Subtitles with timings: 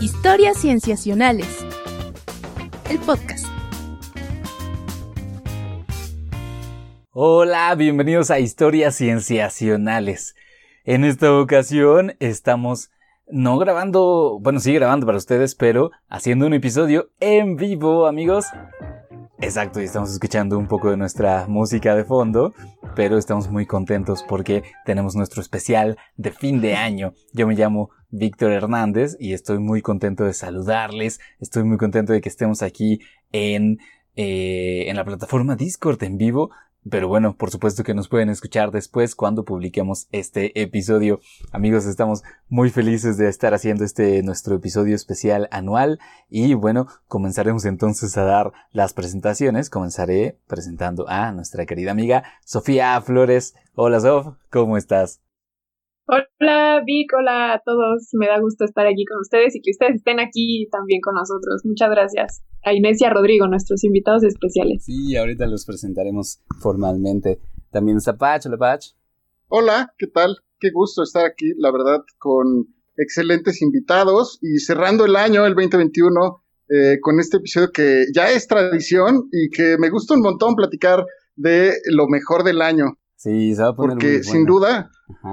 [0.00, 1.62] Historias Cienciacionales.
[2.88, 3.44] El podcast.
[7.10, 10.34] Hola, bienvenidos a Historias Cienciacionales.
[10.84, 12.90] En esta ocasión estamos
[13.28, 18.46] no grabando, bueno, sí grabando para ustedes, pero haciendo un episodio en vivo, amigos.
[19.42, 22.54] Exacto, y estamos escuchando un poco de nuestra música de fondo,
[22.96, 27.12] pero estamos muy contentos porque tenemos nuestro especial de fin de año.
[27.34, 32.20] Yo me llamo Víctor Hernández y estoy muy contento de saludarles, estoy muy contento de
[32.20, 33.00] que estemos aquí
[33.32, 33.78] en,
[34.16, 36.50] eh, en la plataforma Discord en vivo
[36.88, 41.20] pero bueno, por supuesto que nos pueden escuchar después cuando publiquemos este episodio.
[41.52, 46.00] Amigos, estamos muy felices de estar haciendo este nuestro episodio especial anual
[46.30, 49.68] y bueno, comenzaremos entonces a dar las presentaciones.
[49.68, 53.54] Comenzaré presentando a nuestra querida amiga Sofía Flores.
[53.74, 55.20] Hola Sof, ¿cómo estás?
[56.12, 58.08] Hola Vic, hola a todos.
[58.14, 61.62] Me da gusto estar aquí con ustedes y que ustedes estén aquí también con nosotros.
[61.64, 64.82] Muchas gracias a Inés y a Rodrigo, nuestros invitados especiales.
[64.82, 67.38] Sí, ahorita los presentaremos formalmente.
[67.70, 68.86] También está Pach, hola Pach.
[69.46, 70.38] Hola, ¿qué tal?
[70.58, 76.42] Qué gusto estar aquí, la verdad, con excelentes invitados y cerrando el año, el 2021,
[76.70, 81.04] eh, con este episodio que ya es tradición y que me gusta un montón platicar
[81.36, 82.96] de lo mejor del año.
[83.20, 84.90] Sí, se va a poner Porque sin duda,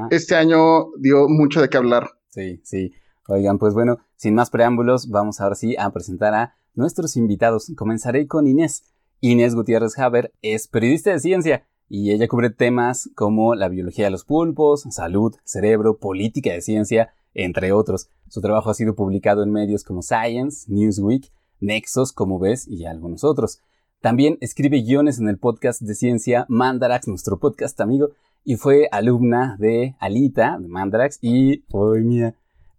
[0.09, 2.09] este año dio mucho de qué hablar.
[2.27, 2.91] Sí, sí.
[3.29, 7.71] Oigan, pues bueno, sin más preámbulos, vamos ahora sí a presentar a nuestros invitados.
[7.77, 8.83] Comenzaré con Inés.
[9.21, 14.11] Inés Gutiérrez Haber es periodista de ciencia y ella cubre temas como la biología de
[14.11, 18.09] los pulpos, salud, cerebro, política de ciencia, entre otros.
[18.27, 23.23] Su trabajo ha sido publicado en medios como Science, Newsweek, Nexos, como ves, y algunos
[23.23, 23.61] otros.
[24.07, 28.11] También escribe guiones en el podcast de ciencia Mandarax, nuestro podcast amigo,
[28.45, 32.33] y fue alumna de Alita, de Mandarax, y, hoy mía,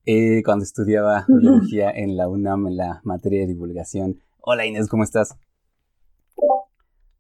[0.06, 4.22] eh, cuando estudiaba biología en la UNAM en la materia de divulgación.
[4.40, 5.36] Hola Inés, ¿cómo estás?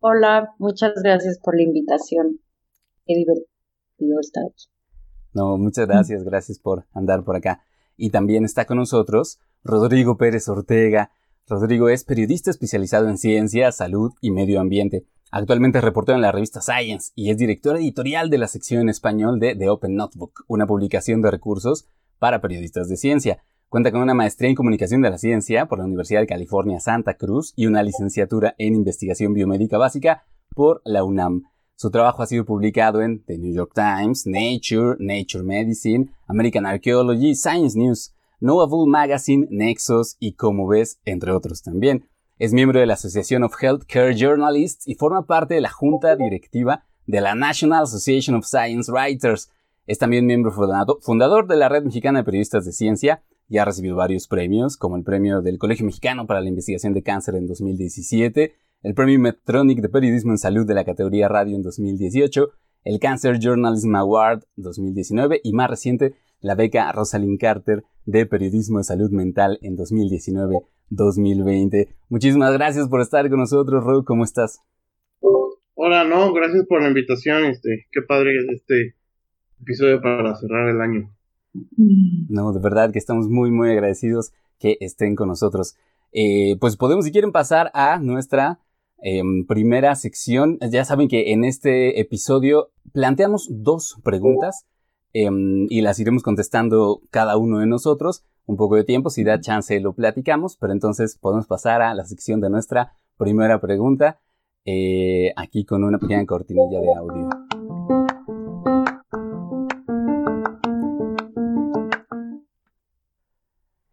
[0.00, 2.40] Hola, muchas gracias por la invitación.
[3.04, 4.68] Qué divertido estar aquí.
[5.34, 7.62] No, muchas gracias, gracias por andar por acá.
[7.98, 11.10] Y también está con nosotros Rodrigo Pérez Ortega.
[11.48, 15.06] Rodrigo es periodista especializado en ciencia, salud y medio ambiente.
[15.30, 18.90] Actualmente es reportero en la revista Science y es director editorial de la sección en
[18.90, 21.88] español de The Open Notebook, una publicación de recursos
[22.18, 23.42] para periodistas de ciencia.
[23.70, 27.14] Cuenta con una maestría en comunicación de la ciencia por la Universidad de California Santa
[27.14, 31.44] Cruz y una licenciatura en investigación biomédica básica por la UNAM.
[31.76, 37.34] Su trabajo ha sido publicado en The New York Times, Nature, Nature Medicine, American Archaeology,
[37.34, 42.08] Science News, Bull Magazine, Nexus y Como ves, entre otros también.
[42.38, 46.84] Es miembro de la Association of Healthcare Journalists y forma parte de la junta directiva
[47.06, 49.50] de la National Association of Science Writers,
[49.88, 53.96] es también miembro fundador de la Red Mexicana de Periodistas de Ciencia y ha recibido
[53.96, 58.52] varios premios, como el premio del Colegio Mexicano para la Investigación de Cáncer en 2017,
[58.82, 62.50] el premio Medtronic de Periodismo en Salud de la categoría Radio en 2018,
[62.84, 68.84] el Cancer Journalism Award 2019 y más reciente, la beca Rosalind Carter de Periodismo de
[68.84, 71.88] Salud Mental en 2019-2020.
[72.08, 74.60] Muchísimas gracias por estar con nosotros, Ro, ¿cómo estás?
[75.74, 78.94] Hola, no, gracias por la invitación, este, qué padre este
[79.60, 81.14] episodio para cerrar el año.
[82.28, 85.76] No, de verdad que estamos muy, muy agradecidos que estén con nosotros.
[86.12, 88.60] Eh, pues podemos, si quieren, pasar a nuestra
[89.02, 90.58] em, primera sección.
[90.70, 94.66] Ya saben que en este episodio planteamos dos preguntas
[95.12, 98.24] em, y las iremos contestando cada uno de nosotros.
[98.46, 102.04] Un poco de tiempo, si da chance lo platicamos, pero entonces podemos pasar a la
[102.04, 104.20] sección de nuestra primera pregunta,
[104.64, 107.28] eh, aquí con una pequeña cortinilla de audio.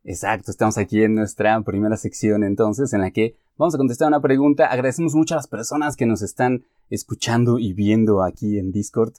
[0.08, 4.22] Exacto, estamos aquí en nuestra primera sección entonces en la que vamos a contestar una
[4.22, 4.68] pregunta.
[4.68, 9.14] Agradecemos mucho a las personas que nos están escuchando y viendo aquí en Discord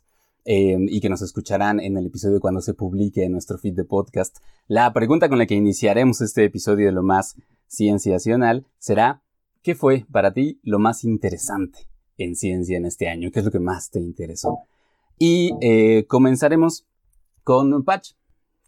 [0.49, 3.85] em, y que nos escucharán en el episodio cuando se publique en nuestro feed de
[3.85, 4.39] podcast.
[4.69, 7.37] La pregunta con la que iniciaremos este episodio de lo más
[7.69, 9.23] cienciacional será,
[9.63, 13.31] ¿qué fue para ti lo más interesante en ciencia en este año?
[13.31, 14.61] ¿Qué es lo que más te interesó?
[15.19, 16.87] Y eh, comenzaremos
[17.43, 18.13] con Patch.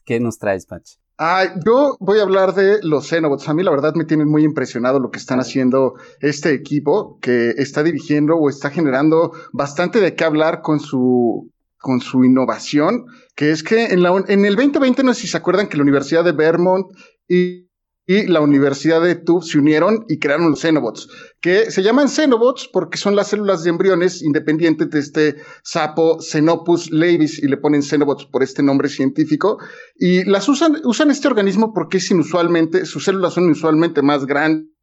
[0.05, 0.97] ¿Qué nos traes, Patch?
[1.20, 3.49] Ah, yo voy a hablar de los Xenobots.
[3.49, 7.50] A mí la verdad me tiene muy impresionado lo que están haciendo este equipo que
[7.56, 11.50] está dirigiendo o está generando bastante de qué hablar con su
[11.88, 15.38] con su innovación, que es que en, la, en el 2020 no sé si se
[15.38, 16.85] acuerdan que la Universidad de Vermont
[17.26, 17.67] y,
[18.06, 21.08] la Universidad de Tufts se unieron y crearon los Xenobots,
[21.40, 26.90] que se llaman Xenobots porque son las células de embriones independientes de este sapo Xenopus
[26.90, 29.58] laevis y le ponen Xenobots por este nombre científico.
[29.94, 34.78] Y las usan, usan este organismo porque es inusualmente, sus células son inusualmente más grandes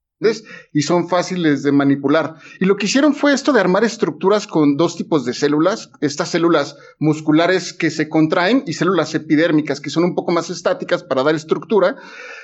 [0.73, 2.35] y son fáciles de manipular.
[2.59, 6.29] Y lo que hicieron fue esto de armar estructuras con dos tipos de células, estas
[6.29, 11.23] células musculares que se contraen y células epidérmicas que son un poco más estáticas para
[11.23, 11.97] dar estructura.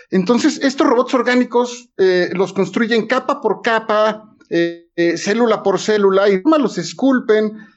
[0.09, 6.29] Entonces, estos robots orgánicos eh, los construyen capa por capa, eh, eh, célula por célula
[6.29, 7.67] y los esculpen,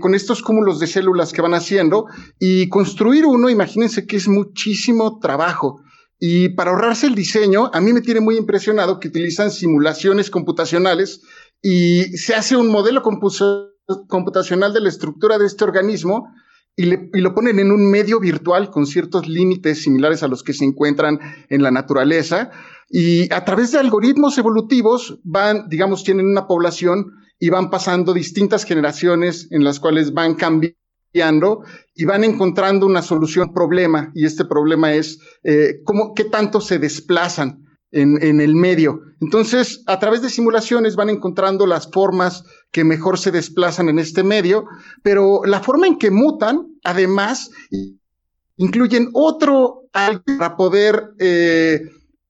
[0.00, 2.06] con estos cúmulos de células que van haciendo
[2.40, 5.80] y construir uno, imagínense que es muchísimo trabajo.
[6.22, 11.22] Y para ahorrarse el diseño, a mí me tiene muy impresionado que utilizan simulaciones computacionales
[11.62, 16.28] y se hace un modelo computacional de la estructura de este organismo
[16.76, 16.84] y,
[17.20, 21.18] lo ponen en un medio virtual con ciertos límites similares a los que se encuentran
[21.48, 22.50] en la naturaleza.
[22.88, 28.64] Y a través de algoritmos evolutivos van, digamos, tienen una población y van pasando distintas
[28.64, 30.79] generaciones en las cuales van cambiando
[31.12, 36.78] y van encontrando una solución problema y este problema es eh, cómo, qué tanto se
[36.78, 39.00] desplazan en, en, el medio.
[39.20, 44.22] Entonces, a través de simulaciones van encontrando las formas que mejor se desplazan en este
[44.22, 44.66] medio,
[45.02, 47.50] pero la forma en que mutan, además,
[48.56, 51.82] incluyen otro para poder, eh,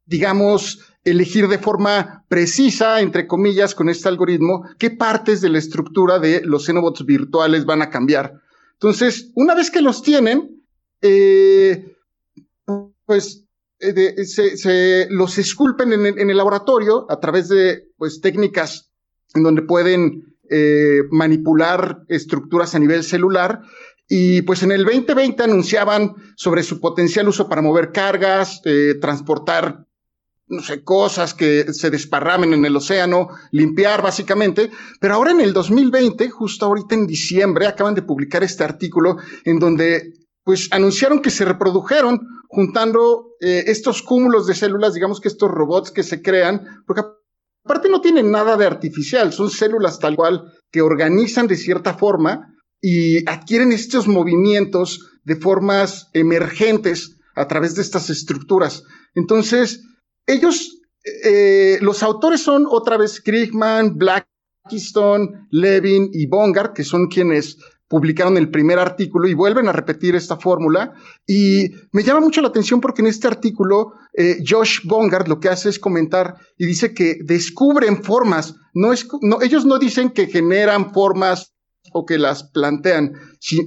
[0.07, 6.19] digamos, elegir de forma precisa, entre comillas, con este algoritmo, qué partes de la estructura
[6.19, 8.41] de los xenobots virtuales van a cambiar.
[8.81, 10.65] Entonces, una vez que los tienen,
[11.03, 11.97] eh,
[13.05, 13.45] pues
[13.79, 18.91] eh, se, los esculpen en, el laboratorio a través de pues, técnicas
[19.35, 23.61] en donde pueden eh, manipular estructuras a nivel celular.
[24.09, 28.63] Y pues en el 2020 anunciaban sobre su potencial uso para mover cargas,
[29.01, 29.87] transportar
[30.51, 34.71] no sé, cosas que se desparramen en el océano, limpiar básicamente.
[35.01, 39.59] Pero ahora en el 2020, justo ahorita en diciembre, acaban de publicar este artículo en
[39.59, 40.13] donde
[40.43, 45.93] pues anunciaron que se reprodujeron juntando eh, estos cúmulos de células, digamos que estos robots
[45.93, 47.05] que se crean, porque
[47.65, 52.57] aparte no tienen nada de artificial, son células tal cual que organizan de cierta forma
[52.81, 58.83] y adquieren estos movimientos de formas emergentes a través de estas estructuras.
[59.15, 59.85] Entonces,
[60.27, 60.81] ellos,
[61.25, 67.57] eh, los autores son otra vez Kriegman, Blackstone, Levin y Bongard, que son quienes
[67.91, 70.95] publicaron el primer artículo y vuelven a repetir esta fórmula.
[71.27, 75.49] Y me llama mucho la atención porque en este artículo eh, Josh Bongard lo que
[75.49, 80.29] hace es comentar y dice que descubren formas, no es, no, ellos no dicen que
[80.29, 81.53] generan formas
[81.93, 83.13] o que las plantean,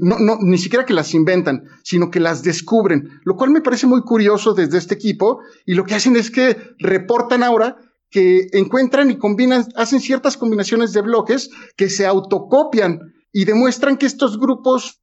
[0.02, 4.02] no, ni siquiera que las inventan, sino que las descubren, lo cual me parece muy
[4.02, 7.78] curioso desde este equipo, y lo que hacen es que reportan ahora
[8.10, 14.06] que encuentran y combinan, hacen ciertas combinaciones de bloques que se autocopian y demuestran que
[14.06, 15.02] estos grupos,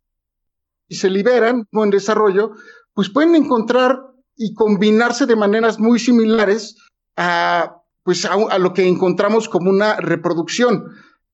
[0.89, 2.53] se liberan o en desarrollo,
[2.95, 4.01] pues pueden encontrar
[4.37, 6.77] y combinarse de maneras muy similares
[7.17, 10.85] a, pues a lo que encontramos como una reproducción.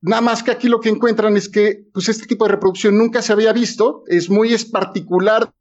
[0.02, 3.22] Nada más que aquí lo que encuentran es que pues este tipo de reproducción nunca
[3.22, 5.52] se había visto, es muy es particular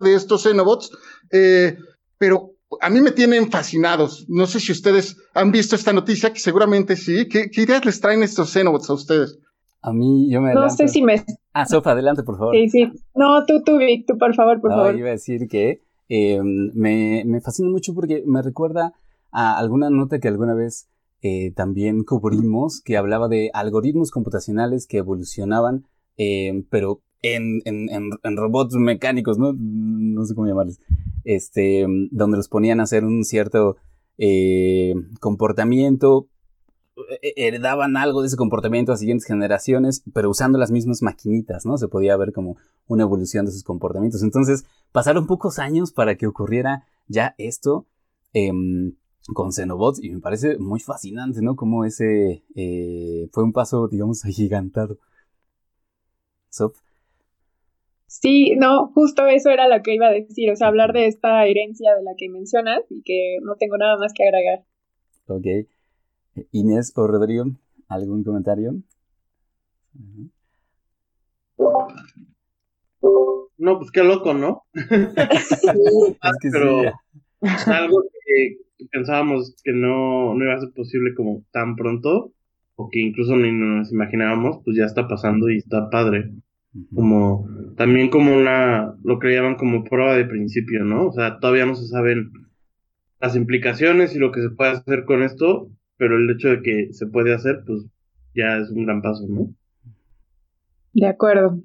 [0.00, 0.90] de estos Xenobots,
[1.30, 1.76] eh,
[2.18, 4.26] pero a mí me tienen fascinados.
[4.28, 7.28] No sé si ustedes han visto esta noticia, que seguramente sí.
[7.28, 9.38] ¿Qué, ideas les traen estos Xenobots a ustedes?
[9.82, 11.24] A mí, yo me No sé si me...
[11.52, 12.54] Ah, Sofa, adelante, por favor.
[12.54, 12.92] Sí, sí.
[13.14, 14.96] No, tú, tú, Vic, tú, por favor, por favor.
[14.96, 18.94] iba a decir que eh, me, me fascina mucho porque me recuerda
[19.30, 20.88] a alguna nota que alguna vez
[21.22, 27.60] eh, también cubrimos que hablaba de algoritmos computacionales que evolucionaban, eh, pero en,
[28.36, 29.52] robots mecánicos, ¿no?
[29.52, 30.80] No sé cómo llamarles.
[31.24, 33.76] Este, donde los ponían a hacer un cierto
[34.18, 36.28] eh, comportamiento,
[37.20, 41.76] heredaban algo de ese comportamiento a siguientes generaciones, pero usando las mismas maquinitas, ¿no?
[41.76, 42.56] Se podía ver como
[42.86, 44.22] una evolución de sus comportamientos.
[44.22, 47.86] Entonces, pasaron pocos años para que ocurriera ya esto.
[48.32, 48.94] Em,
[49.34, 51.56] con Xenobots y me parece muy fascinante, ¿no?
[51.56, 54.98] Como ese eh, fue un paso, digamos, agigantado.
[56.50, 56.78] ¿Sof?
[58.06, 61.44] Sí, no, justo eso era lo que iba a decir, o sea, hablar de esta
[61.44, 64.64] herencia de la que mencionas y que no tengo nada más que agregar.
[65.26, 65.68] Ok.
[66.52, 67.46] Inés o Rodrigo,
[67.88, 68.74] ¿algún comentario?
[73.58, 74.64] No, pues qué loco, ¿no?
[74.74, 75.60] es
[76.40, 76.82] que Pero
[77.66, 78.58] algo que,
[78.90, 82.32] pensábamos que no, no iba a ser posible como tan pronto,
[82.76, 86.32] o que incluso ni nos imaginábamos, pues ya está pasando y está padre.
[86.94, 91.06] Como, también como una, lo que llaman como prueba de principio, ¿no?
[91.06, 92.32] O sea, todavía no se saben
[93.18, 96.92] las implicaciones y lo que se puede hacer con esto, pero el hecho de que
[96.92, 97.86] se puede hacer, pues
[98.34, 99.54] ya es un gran paso, ¿no?
[100.92, 101.62] De acuerdo.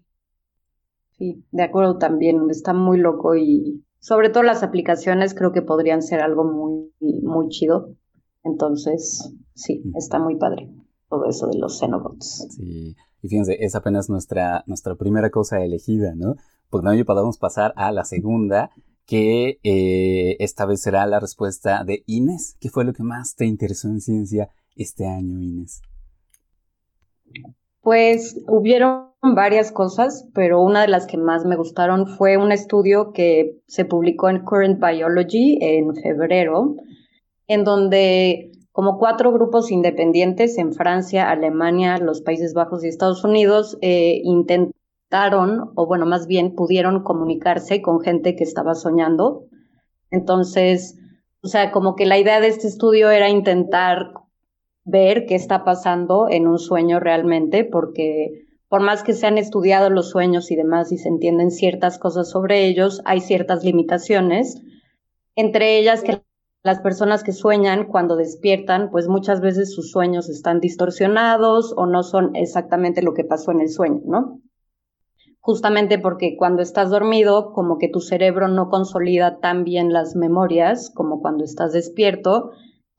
[1.18, 6.02] Sí, de acuerdo también, está muy loco y sobre todo las aplicaciones creo que podrían
[6.02, 6.92] ser algo muy,
[7.22, 7.96] muy chido.
[8.44, 10.70] Entonces, sí, está muy padre
[11.08, 12.48] todo eso de los Xenobots.
[12.50, 16.36] Sí, y fíjense, es apenas nuestra, nuestra primera cosa elegida, ¿no?
[16.70, 18.72] Pues no podemos pasar a la segunda,
[19.06, 22.56] que eh, esta vez será la respuesta de Inés.
[22.60, 25.82] ¿Qué fue lo que más te interesó en ciencia este año, Inés?
[27.82, 33.14] Pues hubieron varias cosas, pero una de las que más me gustaron fue un estudio
[33.14, 36.76] que se publicó en Current Biology en febrero,
[37.48, 43.78] en donde como cuatro grupos independientes en Francia, Alemania, los Países Bajos y Estados Unidos
[43.82, 49.46] eh, intentaron, o bueno, más bien pudieron comunicarse con gente que estaba soñando.
[50.10, 50.98] Entonces,
[51.44, 54.14] o sea, como que la idea de este estudio era intentar
[54.86, 59.90] ver qué está pasando en un sueño realmente, porque por más que se han estudiado
[59.90, 64.62] los sueños y demás y se entienden ciertas cosas sobre ellos, hay ciertas limitaciones,
[65.36, 66.24] entre ellas que
[66.64, 72.02] las personas que sueñan cuando despiertan, pues muchas veces sus sueños están distorsionados o no
[72.02, 74.40] son exactamente lo que pasó en el sueño, ¿no?
[75.42, 80.94] Justamente porque cuando estás dormido, como que tu cerebro no consolida tan bien las memorias
[80.96, 82.52] como cuando estás despierto,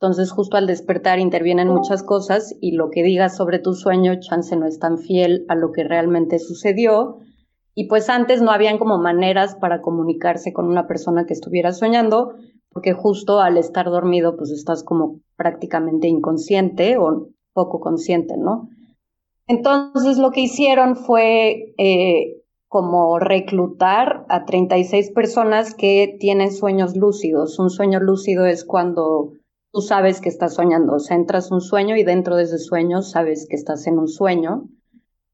[0.03, 4.53] entonces, justo al despertar intervienen muchas cosas y lo que digas sobre tu sueño, chance
[4.57, 7.19] no es tan fiel a lo que realmente sucedió.
[7.73, 12.33] Y pues antes no habían como maneras para comunicarse con una persona que estuviera soñando,
[12.73, 18.67] porque justo al estar dormido, pues estás como prácticamente inconsciente o poco consciente, ¿no?
[19.47, 27.57] Entonces, lo que hicieron fue eh, como reclutar a 36 personas que tienen sueños lúcidos.
[27.57, 29.31] Un sueño lúcido es cuando
[29.73, 33.01] tú sabes que estás soñando, o sea, entras un sueño y dentro de ese sueño
[33.01, 34.69] sabes que estás en un sueño.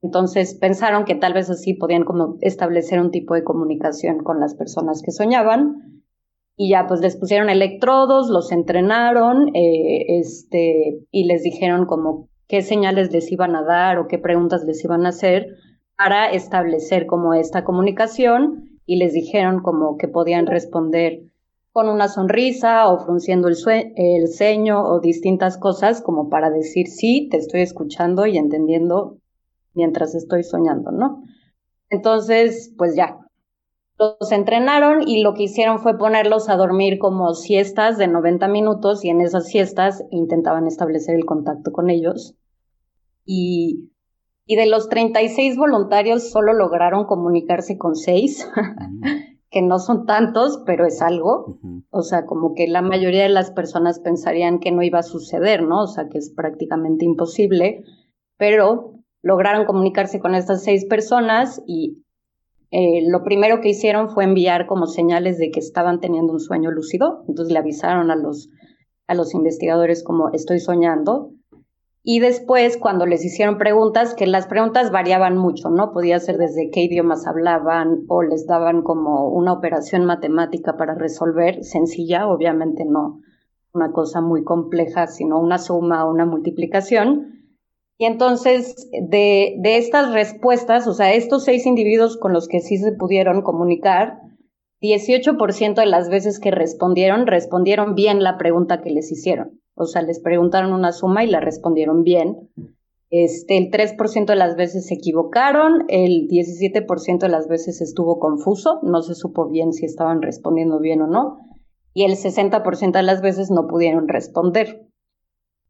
[0.01, 4.55] Entonces pensaron que tal vez así podían como establecer un tipo de comunicación con las
[4.55, 6.03] personas que soñaban
[6.55, 12.61] y ya pues les pusieron electrodos, los entrenaron eh, este, y les dijeron como qué
[12.61, 15.47] señales les iban a dar o qué preguntas les iban a hacer
[15.97, 21.28] para establecer como esta comunicación y les dijeron como que podían responder
[21.79, 23.55] con una sonrisa o frunciendo el,
[23.95, 29.19] el, ceño o distintas cosas como para decir sí, te estoy escuchando y entendiendo
[29.73, 31.23] mientras estoy soñando, ¿no?
[31.89, 33.19] Entonces, pues ya.
[33.97, 39.05] Los entrenaron y lo que hicieron fue ponerlos a dormir como siestas de 90 minutos
[39.05, 42.35] y en esas siestas intentaban establecer el contacto con ellos.
[43.23, 43.89] Y,
[44.47, 48.51] de los 36 voluntarios solo lograron comunicarse con 6
[49.51, 51.59] que no son tantos, pero es algo.
[51.89, 55.63] O sea, como que la mayoría de las personas pensarían que no iba a suceder,
[55.63, 55.83] ¿no?
[55.83, 57.83] O sea, que es prácticamente imposible,
[58.37, 62.03] pero lograron comunicarse con estas seis personas y
[62.71, 66.69] eh, lo primero que hicieron fue enviar como señales de que estaban teniendo un sueño
[66.69, 67.23] lúcido.
[67.27, 68.49] Entonces le avisaron a los,
[69.07, 71.31] a los investigadores como estoy soñando.
[72.01, 75.91] Y después, cuando les hicieron preguntas, que las preguntas variaban mucho, ¿no?
[75.91, 81.63] Podía ser desde qué idiomas hablaban o les daban como una operación matemática para resolver,
[81.63, 83.19] sencilla, obviamente no
[83.73, 87.39] una cosa muy compleja, sino una suma o una multiplicación.
[87.97, 92.77] Y entonces, de, de estas respuestas, o sea, estos seis individuos con los que sí
[92.77, 94.19] se pudieron comunicar,
[94.81, 99.58] 18% de las veces que respondieron, respondieron bien la pregunta que les hicieron.
[99.79, 102.49] O sea, les preguntaron una suma y la respondieron bien.
[103.09, 108.81] Este, el 3% de las veces se equivocaron, el 17% de las veces estuvo confuso,
[108.83, 111.37] no se supo bien si estaban respondiendo bien o no,
[111.93, 114.85] y el 60% de las veces no pudieron responder.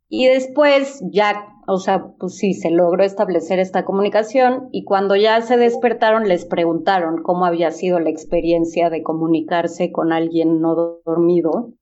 [0.10, 5.40] Y después ya, o sea, pues sí, se logró establecer esta comunicación y cuando ya
[5.42, 11.74] se despertaron les preguntaron cómo había sido la experiencia de comunicarse con alguien no dormido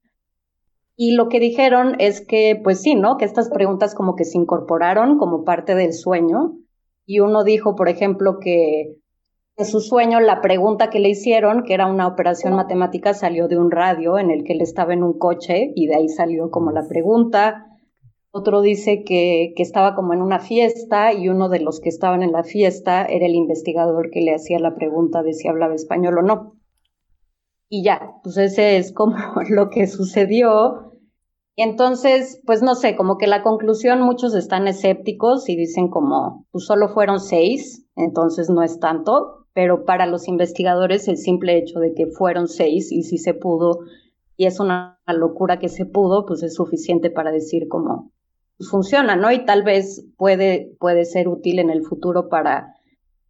[1.00, 3.18] y lo que dijeron es que, pues sí, ¿no?
[3.18, 6.58] Que estas preguntas como que se incorporaron como parte del sueño.
[7.06, 8.96] Y uno dijo, por ejemplo, que
[9.58, 13.60] en su sueño la pregunta que le hicieron, que era una operación matemática, salió de
[13.60, 16.72] un radio en el que él estaba en un coche y de ahí salió como
[16.72, 17.68] la pregunta.
[18.32, 22.24] Otro dice que, que estaba como en una fiesta y uno de los que estaban
[22.24, 26.18] en la fiesta era el investigador que le hacía la pregunta de si hablaba español
[26.18, 26.54] o no.
[27.70, 29.16] Y ya, pues ese es como
[29.50, 30.87] lo que sucedió
[31.64, 36.66] entonces, pues no sé, como que la conclusión muchos están escépticos y dicen como, pues
[36.66, 41.96] solo fueron seis, entonces no es tanto, pero para los investigadores el simple hecho de
[41.96, 43.80] que fueron seis y si se pudo,
[44.36, 48.12] y es una locura que se pudo, pues es suficiente para decir cómo
[48.58, 49.32] pues, funciona, ¿no?
[49.32, 52.76] Y tal vez puede, puede ser útil en el futuro para,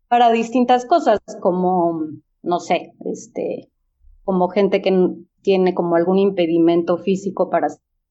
[0.10, 2.01] para distintas cosas, como,
[2.43, 3.69] no sé, este,
[4.25, 7.67] como gente que tiene como algún impedimento físico para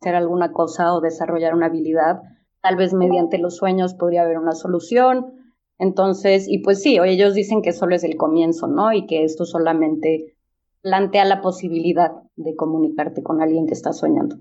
[0.07, 2.23] hacer alguna cosa o desarrollar una habilidad,
[2.63, 5.33] tal vez mediante los sueños podría haber una solución.
[5.79, 8.93] Entonces, y pues sí, ellos dicen que solo es el comienzo, ¿no?
[8.93, 10.37] Y que esto solamente
[10.81, 14.37] plantea la posibilidad de comunicarte con alguien que está soñando.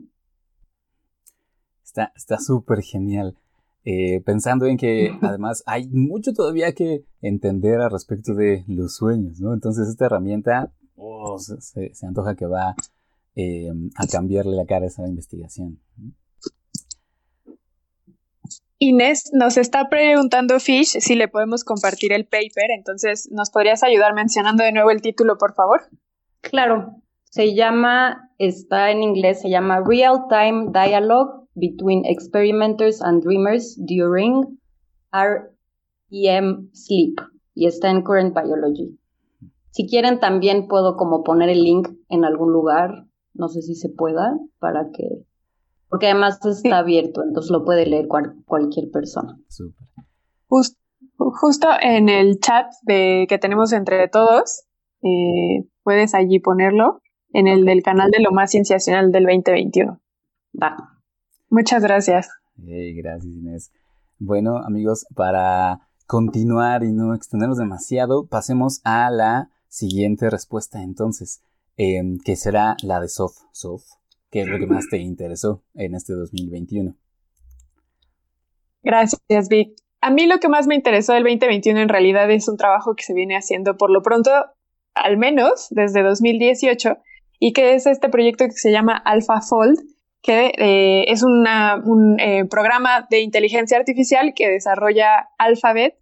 [2.15, 3.35] Está súper genial.
[3.85, 9.39] Eh, pensando en que además hay mucho todavía que entender al respecto de los sueños,
[9.39, 9.53] ¿no?
[9.53, 12.75] Entonces esta herramienta oh, se, antoja que va
[13.35, 15.79] eh, a cambiarle la cara a esa investigación.
[18.77, 24.13] Inés nos está preguntando Fish si le podemos compartir el paper, entonces ¿nos podrías ayudar
[24.13, 25.81] mencionando de nuevo el título, por favor?
[26.41, 33.77] Claro, se llama, está en inglés, se llama Real Time Dialogue Between Experimenters and Dreamers
[33.77, 34.59] During
[35.11, 37.15] REM Sleep
[37.53, 38.99] y está en Current Biology.
[39.71, 43.89] Si quieren también puedo como poner el link en algún lugar, no sé si se
[43.89, 45.25] pueda, para que,
[45.89, 49.39] porque además está abierto, entonces lo puede leer cualquier persona.
[50.47, 54.63] justo en el chat de, que tenemos entre todos,
[55.03, 57.01] eh, puedes allí ponerlo
[57.31, 59.99] en el del canal de lo más cienciacional del 2021.
[60.61, 60.75] Va.
[61.49, 62.29] Muchas gracias.
[62.55, 63.71] gracias, Inés.
[64.17, 71.41] Bueno, amigos, para continuar y no extendernos demasiado, pasemos a la siguiente respuesta entonces,
[71.77, 73.33] em, que será la de Sof.
[73.51, 73.83] Sof,
[74.31, 76.95] ¿qué es lo que más te interesó en este 2021?
[78.83, 79.75] Gracias, Vic.
[80.01, 83.03] A mí lo que más me interesó del 2021 en realidad es un trabajo que
[83.03, 84.29] se viene haciendo por lo pronto
[84.93, 86.97] al menos desde 2018,
[87.39, 89.77] y que es este proyecto que se llama AlphaFold,
[90.21, 91.45] que eh, es un
[92.19, 95.99] eh, programa de inteligencia artificial que desarrolla Alphabet,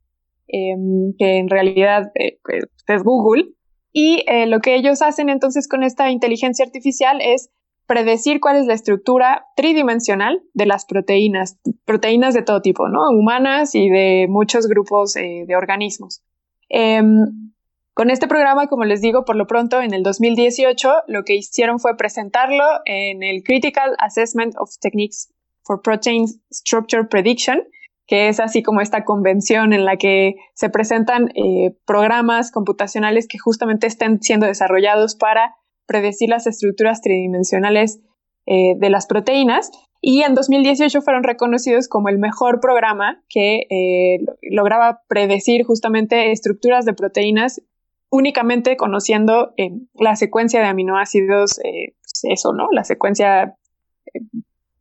[0.48, 3.50] em, que en realidad eh, pues, es Google.
[3.94, 7.52] Y lo que ellos hacen entonces con esta inteligencia artificial es
[7.86, 13.00] predecir cuál es la estructura tridimensional de las proteínas, proteínas de todo tipo, ¿no?
[13.12, 16.24] Humanas y de muchos grupos de organismos.
[16.70, 17.54] Em,
[17.94, 21.80] con este programa, como les digo, por lo pronto en el 2018 lo que hicieron
[21.80, 25.32] fue presentarlo en el Critical Assessment of Techniques
[25.64, 27.62] for Protein Structure Prediction,
[28.08, 33.38] que es así como esta convención en la que se presentan eh, programas computacionales que
[33.38, 38.02] justamente estén siendo desarrollados para predecir las estructuras tridimensionales
[38.46, 39.72] eh, de las proteínas.
[40.02, 44.20] Y en 2018 fueron reconocidos como el mejor programa que eh,
[44.52, 47.62] lograba predecir justamente estructuras de proteínas
[48.10, 49.54] únicamente conociendo
[49.96, 52.68] la secuencia de aminoácidos, pues eso, ¿no?
[52.72, 53.56] La secuencia,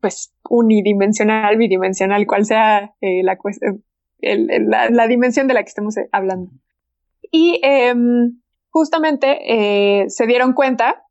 [0.03, 3.39] pues, unidimensional, bidimensional, cual sea la,
[4.21, 6.51] la, la, dimensión de la que estemos hablando.
[7.31, 11.05] Y em, justamente se dieron cuenta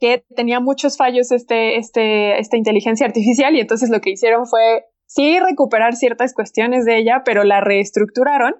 [0.00, 4.84] que tenía muchos fallos este, este, esta inteligencia artificial y entonces lo que hicieron fue
[5.06, 8.54] sí recuperar ciertas cuestiones de ella, pero la reestructuraron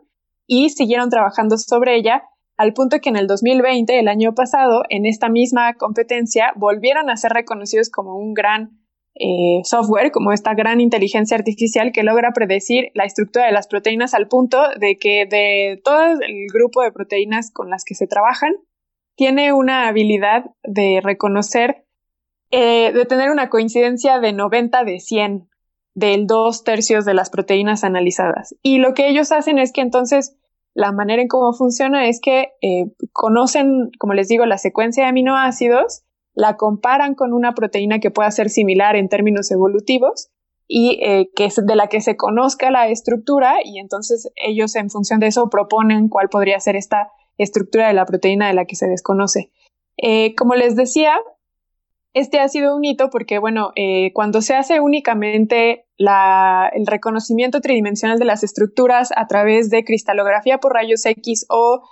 [0.46, 2.22] y siguieron trabajando sobre ella
[2.56, 7.16] al punto que en el 2020, el año pasado, en esta misma competencia, volvieron a
[7.16, 8.83] ser reconocidos como un gran
[9.16, 14.12] eh, software, como esta gran inteligencia artificial que logra predecir la estructura de las proteínas
[14.14, 18.54] al punto de que de todo el grupo de proteínas con las que se trabajan,
[19.16, 21.84] tiene una habilidad de reconocer,
[22.50, 25.48] eh, de tener una coincidencia de 90 de 100
[25.94, 28.56] del dos tercios de las proteínas analizadas.
[28.62, 30.36] Y lo que ellos hacen es que entonces
[30.74, 35.10] la manera en cómo funciona es que eh, conocen, como les digo, la secuencia de
[35.10, 36.02] aminoácidos,
[36.34, 40.30] la comparan con una proteína que pueda ser similar en términos evolutivos
[40.66, 44.90] y eh, que es de la que se conozca la estructura y entonces ellos en
[44.90, 48.76] función de eso proponen cuál podría ser esta estructura de la proteína de la que
[48.76, 49.50] se desconoce.
[49.96, 51.14] Eh, como les decía,
[52.14, 58.18] este ha sido un hito porque, bueno, eh, cuando se hace únicamente el reconocimiento tridimensional
[58.18, 61.82] de las estructuras a través de cristalografía por rayos X o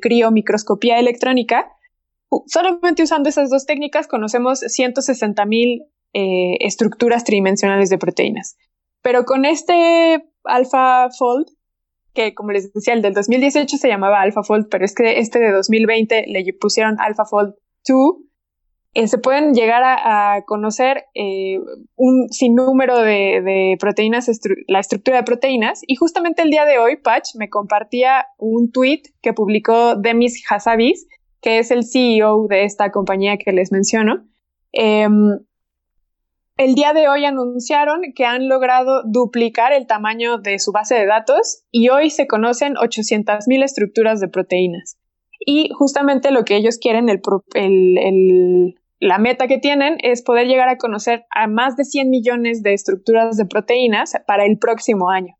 [0.00, 1.72] criomicroscopía electrónica,
[2.46, 8.56] solamente usando esas dos técnicas conocemos 160.000 eh, estructuras tridimensionales de proteínas.
[9.02, 11.46] Pero con este AlphaFold,
[12.14, 15.52] que como les decía, el del 2018 se llamaba AlphaFold, pero es que este de
[15.52, 17.54] 2020 le pusieron AlphaFold
[17.88, 17.98] 2,
[18.94, 21.58] eh, se pueden llegar a, conocer eh,
[21.96, 24.30] un sinnúmero de, de proteínas,
[24.68, 25.80] la estructura de proteínas.
[25.86, 31.06] Y justamente el día de hoy, Patch me compartía un tweet que publicó Demis Hassabis,
[31.42, 34.24] que es el CEO de esta compañía que les menciono,
[34.72, 35.38] Em,
[36.56, 41.06] el día de hoy anunciaron que han logrado duplicar el tamaño de su base de
[41.06, 44.96] datos y hoy se conocen 800.000 estructuras de proteínas.
[45.44, 47.06] Y justamente lo que ellos quieren,
[49.00, 52.74] la meta que tienen es poder llegar a conocer a más de 100 millones de
[52.74, 55.34] estructuras de proteínas para el próximo año.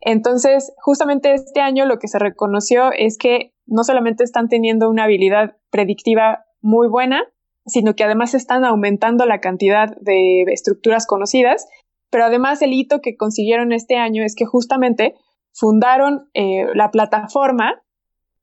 [0.00, 5.04] Entonces, justamente este año lo que se reconoció es que no solamente están teniendo una
[5.04, 7.22] habilidad predictiva muy buena,
[7.66, 11.66] sino que además están aumentando la cantidad de estructuras conocidas,
[12.10, 15.14] pero además el hito que consiguieron este año es que justamente
[15.52, 17.82] fundaron eh, la plataforma,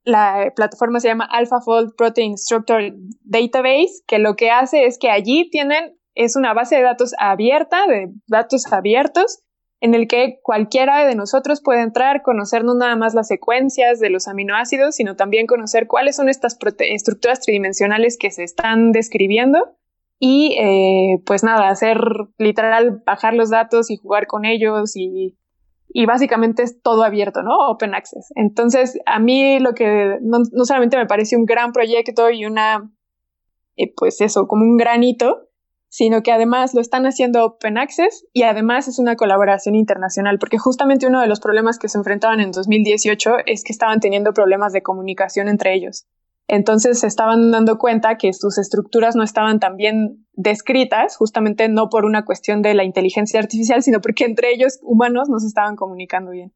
[0.03, 5.49] la plataforma se llama AlphaFold Protein Structure Database, que lo que hace es que allí
[5.49, 9.43] tienen, es una base de datos abierta, de datos abiertos,
[9.79, 14.09] en el que cualquiera de nosotros puede entrar, conocer no nada más las secuencias de
[14.09, 19.77] los aminoácidos, sino también conocer cuáles son estas estructuras tridimensionales que se están describiendo
[20.19, 21.99] y eh, pues nada, hacer
[22.39, 25.37] literal, bajar los datos y jugar con ellos y,
[25.89, 27.55] y básicamente es todo abierto, ¿no?
[27.69, 28.31] Open access.
[28.35, 32.91] Entonces, a mí lo que no, solamente me parece un gran proyecto y una,
[33.75, 35.46] eh, pues eso, como un granito,
[35.89, 40.57] sino que además lo están haciendo Open Access y además es una colaboración internacional, porque
[40.57, 44.73] justamente uno de los problemas que se enfrentaban en 2018 es que estaban teniendo problemas
[44.73, 46.05] de comunicación entre ellos.
[46.47, 51.89] Entonces se estaban dando cuenta que sus estructuras no estaban tan bien descritas, justamente no
[51.89, 55.75] por una cuestión de la inteligencia artificial, sino porque entre ellos humanos no se estaban
[55.75, 56.53] comunicando bien.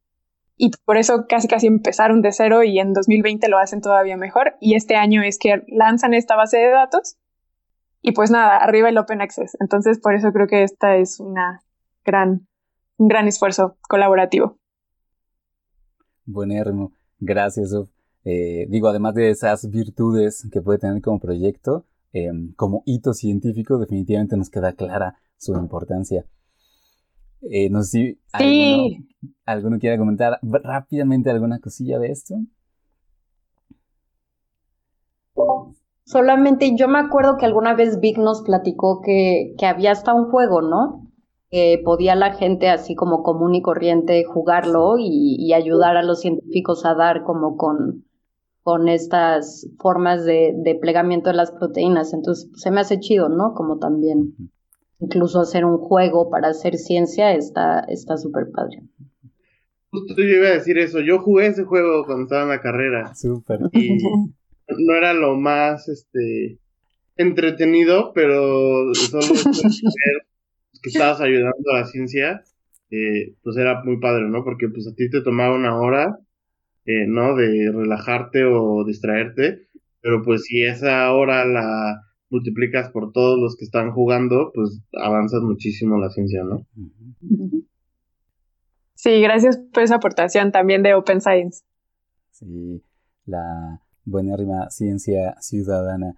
[0.55, 4.55] Y por eso casi casi empezaron de cero y en 2020 lo hacen todavía mejor.
[4.61, 7.17] Y este año es que lanzan esta base de datos
[8.01, 9.55] y pues nada, arriba el Open Access.
[9.59, 11.61] Entonces, por eso creo que esta es una
[12.03, 12.47] gran,
[12.97, 14.57] un gran esfuerzo colaborativo.
[16.25, 16.93] Buenérrimo.
[17.19, 17.73] Gracias,
[18.23, 23.77] eh, digo, además de esas virtudes que puede tener como proyecto, em, como hito científico,
[23.77, 26.25] definitivamente nos queda clara su importancia.
[27.41, 29.05] Eh, no sé si alguno,
[29.45, 32.35] alguno quiera comentar rápidamente alguna cosilla de esto.
[36.11, 40.29] Solamente yo me acuerdo que alguna vez Vic nos platicó que, que había hasta un
[40.29, 41.09] juego, ¿no?
[41.49, 46.85] Que podía la gente así como común y corriente jugarlo y, ayudar a los científicos
[46.85, 48.03] a dar como con,
[48.61, 52.11] con estas formas de, de, plegamiento de las proteínas.
[52.11, 53.53] Entonces se me hace chido, ¿no?
[53.53, 54.35] Como también
[54.99, 57.85] incluso hacer un juego para hacer ciencia está
[58.17, 58.83] súper padre.
[59.91, 63.15] Justo yo iba a decir eso, yo jugué ese juego cuando estaba en la carrera.
[63.15, 63.61] Súper.
[63.71, 63.97] Y
[64.77, 66.59] no era lo más este
[67.17, 70.27] entretenido, pero solo ver
[70.81, 72.43] que estabas ayudando a la ciencia,
[72.89, 74.43] eh, pues era muy padre, ¿no?
[74.43, 76.17] Porque pues a ti te tomaba una hora,
[76.85, 77.35] eh, ¿no?
[77.35, 79.67] De relajarte o distraerte,
[80.01, 85.41] pero pues si esa hora la multiplicas por todos los que están jugando, pues avanzas
[85.41, 86.65] muchísimo la ciencia, ¿no?
[88.95, 91.63] Sí, gracias por esa aportación también de Open Science.
[92.31, 92.81] Sí,
[93.25, 96.15] la, buenérrima ciencia ciudadana.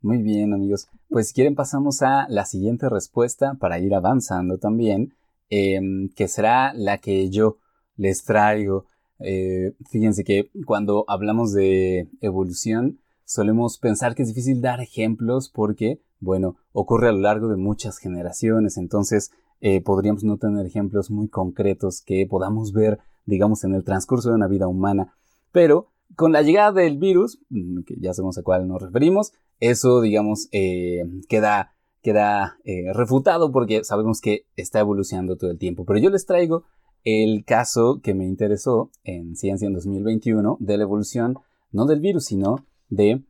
[0.00, 0.88] Muy bien, amigos.
[1.08, 5.14] Pues si quieren pasamos a la siguiente respuesta para ir avanzando también,
[5.48, 7.58] em, que será la que yo
[7.96, 8.86] les traigo.
[9.18, 16.00] Eh, fíjense que cuando hablamos de evolución solemos pensar que es difícil dar ejemplos porque,
[16.20, 21.28] bueno, ocurre a lo largo de muchas generaciones, entonces eh, podríamos no tener ejemplos muy
[21.28, 25.14] concretos que podamos ver, digamos, en el transcurso de una vida humana.
[25.52, 30.00] Pero con la llegada del virus, mm, que ya sabemos a cuál nos referimos, eso,
[30.00, 35.84] digamos, eh, queda, queda eh, refutado porque sabemos que está evolucionando todo el tiempo.
[35.84, 36.64] Pero yo les traigo
[37.04, 41.38] el caso que me interesó en Ciencia en 2021 de la evolución,
[41.70, 43.22] no del virus, sino de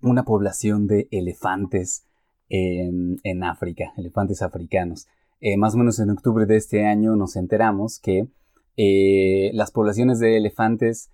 [0.00, 2.04] una población de elefantes
[2.50, 5.06] en, África, elefantes africanos.
[5.40, 8.28] Eh, más o menos en octubre de este año nos enteramos que
[9.52, 11.10] las poblaciones de elefantes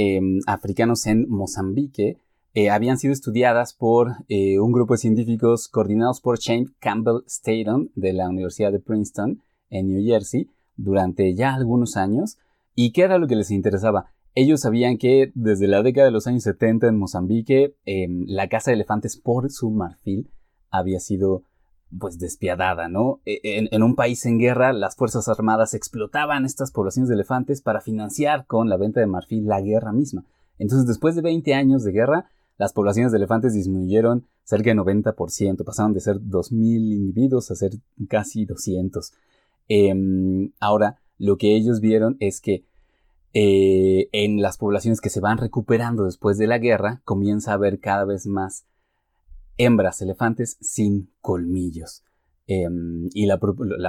[0.00, 2.18] Em, africanos en Mozambique
[2.54, 7.90] eh, habían sido estudiadas por eh, un grupo de científicos coordinados por Shane Campbell Staton
[7.96, 12.38] de la Universidad de Princeton en New Jersey durante ya algunos años.
[12.76, 14.12] ¿Y qué era lo que les interesaba?
[14.36, 18.70] Ellos sabían que desde la década de los años 70 en Mozambique em, la caza
[18.70, 20.30] de elefantes por su marfil
[20.70, 21.42] había sido
[21.96, 23.20] pues despiadada, ¿no?
[23.24, 27.80] E, en, un país en guerra, las Fuerzas Armadas explotaban estas poblaciones de elefantes para
[27.80, 30.24] financiar con la venta de marfil la guerra misma.
[30.58, 35.64] Entonces, después de 20 años de guerra, las poblaciones de elefantes disminuyeron cerca de 90%,
[35.64, 37.72] pasaron de ser 2.000 individuos a ser
[38.08, 39.12] casi 200.
[39.68, 42.64] Em, ahora, lo que ellos vieron es que
[43.34, 47.78] eh, en las poblaciones que se van recuperando después de la guerra, comienza a haber
[47.78, 48.64] cada vez más
[49.58, 52.04] hembras elefantes sin colmillos.
[52.46, 53.38] Em, y la,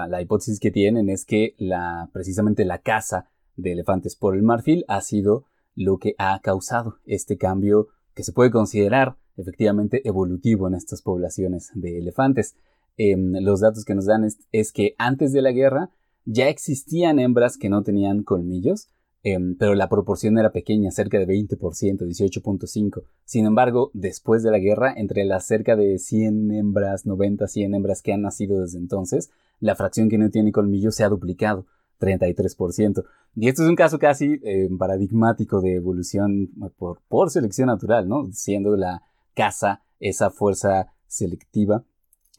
[0.09, 4.83] la, hipótesis que tienen es que la, precisamente la caza de elefantes por el marfil
[4.89, 10.73] ha sido lo que ha causado este cambio que se puede considerar efectivamente evolutivo en
[10.73, 12.55] estas poblaciones de elefantes.
[12.97, 15.89] Em, los datos que nos dan es, que antes de la guerra
[16.25, 18.89] ya existían hembras que no tenían colmillos,
[19.23, 23.03] em, pero la proporción era pequeña, cerca de 20%, 18.5%.
[23.25, 28.01] Sin embargo, después de la guerra, entre las cerca de 100 hembras, 90, 100 hembras
[28.01, 29.29] que han nacido desde entonces,
[29.59, 31.65] la fracción que no tiene colmillos se ha duplicado.
[31.99, 33.03] 33%.
[33.35, 38.29] Y esto es un caso casi em, paradigmático de evolución por, por, selección natural, ¿no?
[38.31, 39.01] Siendo la
[39.35, 41.83] caza esa fuerza selectiva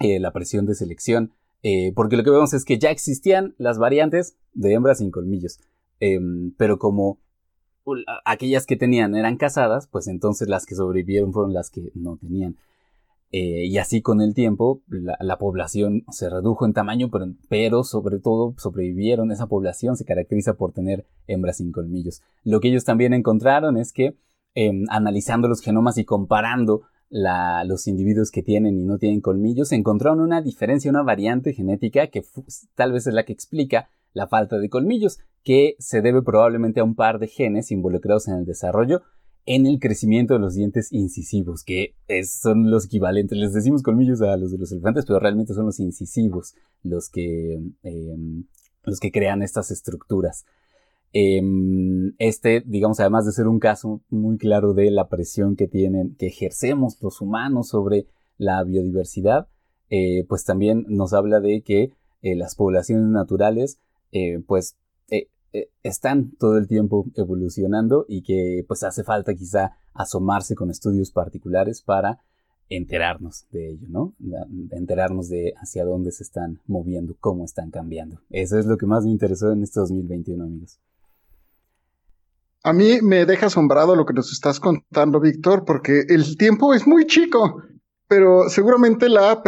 [0.01, 3.77] eh, la presión de selección, eh, porque lo que vemos es que ya existían las
[3.77, 5.61] variantes de hembras sin colmillos,
[6.01, 7.19] em, pero como
[8.25, 12.57] aquellas que tenían eran casadas, pues entonces las que sobrevivieron fueron las que no tenían.
[13.33, 17.11] Eh, y así con el tiempo la, población se redujo en tamaño,
[17.49, 19.31] pero, sobre todo sobrevivieron.
[19.31, 22.23] Esa población se caracteriza por tener hembras sin colmillos.
[22.45, 24.17] Lo que ellos también encontraron es que
[24.55, 30.21] em, analizando los genomas y comparando los individuos que tienen y no tienen colmillos encontraron
[30.21, 32.23] una diferencia, una variante genética que
[32.77, 36.85] tal vez es la que explica la falta de colmillos, que se debe probablemente a
[36.85, 39.03] un par de genes involucrados en el desarrollo
[39.47, 41.95] en el crecimiento de los dientes incisivos, que
[42.25, 45.81] son los equivalentes, les decimos colmillos a los de los elefantes, pero realmente son los
[45.81, 48.45] incisivos los que, em,
[48.85, 50.45] los que crean estas estructuras.
[51.13, 56.15] Em, este, digamos, además de ser un caso muy claro de la presión que tienen,
[56.17, 58.07] que ejercemos los humanos sobre
[58.39, 59.49] la biodiversidad,
[59.89, 61.93] eh, pues también nos habla de que
[62.23, 63.81] eh, las poblaciones naturales,
[64.13, 64.77] eh, pues,
[65.83, 71.83] están todo el tiempo evolucionando y que pues hace falta quizá asomarse con estudios particulares
[71.83, 72.21] para
[72.69, 74.15] enterarnos de ello, ¿no?
[74.71, 78.21] Enterarnos de hacia dónde se están moviendo, cómo están cambiando.
[78.31, 80.79] Eso es lo que más me interesó en este 2021, amigos.
[82.63, 86.87] A mí me deja asombrado lo que nos estás contando, Víctor, porque el tiempo es
[86.87, 87.63] muy chico,
[88.07, 89.43] pero seguramente la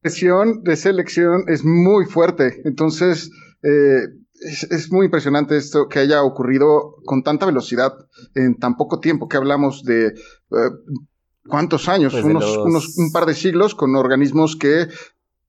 [0.00, 2.62] presión de selección es muy fuerte.
[2.64, 3.30] Entonces,
[3.62, 4.00] eh,
[4.40, 7.92] es, muy impresionante esto que haya ocurrido con tanta velocidad
[8.34, 10.14] en tan poco tiempo que hablamos de eh,
[11.46, 14.88] cuántos años, pues unos, unos, un par de siglos con organismos que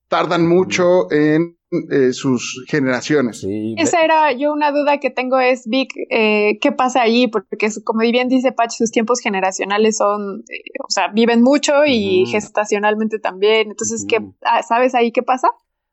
[0.09, 3.47] tardan mucho en eh, sus generaciones.
[3.77, 7.27] Esa era yo una duda que tengo es, Vic, eh, ¿qué pasa ahí?
[7.27, 7.55] Porque
[7.85, 13.19] como bien dice Patch, sus tiempos generacionales son, eh, o sea, viven mucho y gestacionalmente
[13.19, 13.69] también.
[13.69, 15.47] Entonces, ¿qué, ah, ¿sabes ahí qué pasa?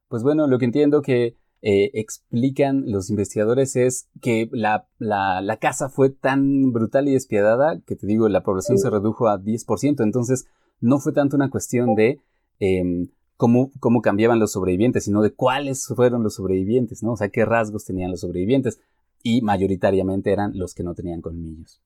[0.09, 6.11] Pues bueno, lo que entiendo que explican los investigadores es que la, la, caza fue
[6.11, 10.03] tan brutal y despiadada que te digo, la población se redujo a 10%.
[10.03, 10.49] Entonces,
[10.81, 12.21] no fue tanto una cuestión de
[12.59, 17.12] em, cómo, cómo cambiaban los sobrevivientes, sino de cuáles fueron los sobrevivientes, ¿no?
[17.12, 18.81] O sea, qué rasgos tenían los sobrevivientes.
[19.22, 21.81] Y mayoritariamente eran los que no tenían colmillos.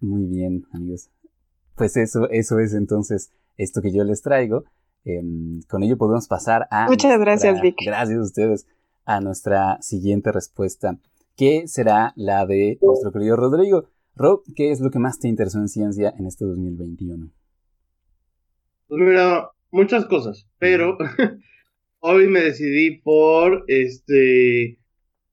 [0.00, 1.10] Muy bien, amigos.
[1.76, 4.64] Pues eso, eso es entonces esto que yo les traigo.
[5.04, 6.86] Em, con ello podemos pasar a.
[6.88, 7.76] Muchas gracias, Vic.
[7.84, 8.66] Gracias a ustedes.
[9.04, 10.98] A nuestra siguiente respuesta,
[11.36, 13.84] que será la de nuestro querido Rodrigo.
[14.16, 17.30] Rob, ¿qué es lo que más te interesó en ciencia en este 2021?
[18.94, 20.96] Pues mira, muchas cosas, pero
[21.98, 24.78] hoy me decidí por este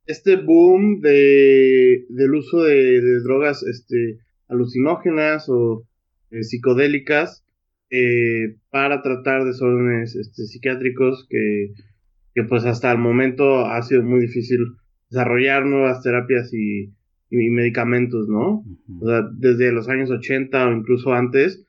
[0.08, 5.86] este boom de, del uso de, drogas este, alucinógenas o
[6.32, 7.46] eh, psicodélicas
[7.92, 11.74] eh, para tratar desórdenes este, psiquiátricos que,
[12.34, 14.58] que pues hasta el momento ha sido muy difícil
[15.12, 16.86] desarrollar nuevas terapias y,
[17.30, 18.66] y medicamentos, ¿no?
[19.00, 21.64] O sea, desde los años 80 o incluso antes,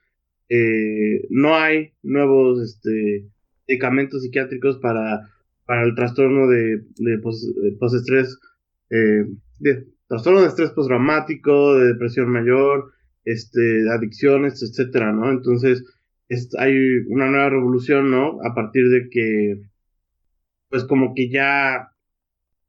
[0.55, 3.27] eh, no hay nuevos este,
[3.67, 5.31] medicamentos psiquiátricos para,
[5.65, 6.83] para el trastorno de,
[7.81, 8.39] postestrés,
[8.91, 9.25] eh,
[9.61, 12.93] de, trastorno de estrés postraumático, de depresión mayor,
[13.25, 15.31] este, adicciones, etcétera, ¿no?
[15.31, 15.85] Entonces,
[16.59, 16.77] hay
[17.09, 18.39] una nueva revolución, ¿no?
[18.45, 19.63] A partir de que,
[20.69, 21.93] pues como que ya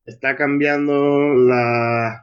[0.05, 2.21] está cambiando la,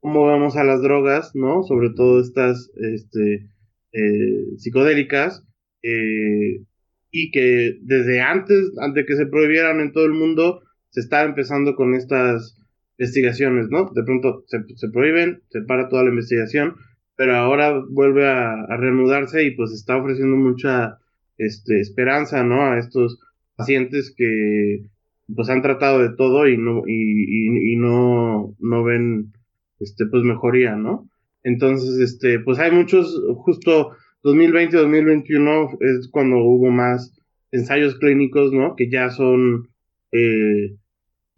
[0.00, 1.62] cómo vamos a las drogas, ¿no?
[1.62, 3.48] Sobre todo estas, este,
[3.92, 5.44] eh, psicodélicas
[5.82, 6.62] eh,
[7.10, 11.74] y que desde antes, antes que se prohibieran en todo el mundo, se está empezando
[11.74, 12.56] con estas
[12.98, 13.90] investigaciones, ¿no?
[13.94, 16.76] De pronto se, prohíben, se para toda la investigación,
[17.16, 20.98] pero ahora vuelve a, reanudarse y pues está ofreciendo mucha
[21.38, 22.62] este, esperanza, ¿no?
[22.62, 23.18] A estos
[23.56, 24.84] pacientes que
[25.34, 29.32] pues han tratado de todo y no, y, y, y no, no ven
[29.78, 31.08] este pues mejoría, ¿no?
[31.42, 37.18] Entonces, este, pues hay muchos, justo 2020-2021 es cuando hubo más
[37.52, 38.76] ensayos clínicos, ¿no?
[38.76, 39.68] Que ya son,
[40.12, 40.76] eh,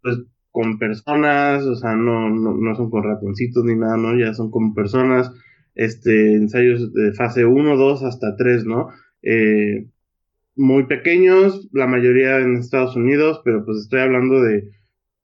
[0.03, 0.19] pues,
[0.51, 4.19] con personas, o sea, no, no, no son con ratoncitos ni nada, ¿no?
[4.19, 5.33] Ya son con personas,
[5.75, 8.89] este, ensayos de fase 1, 2 hasta 3, ¿no?
[9.23, 9.87] Eh,
[10.57, 14.71] muy pequeños, la mayoría en Estados Unidos, pero pues estoy hablando de,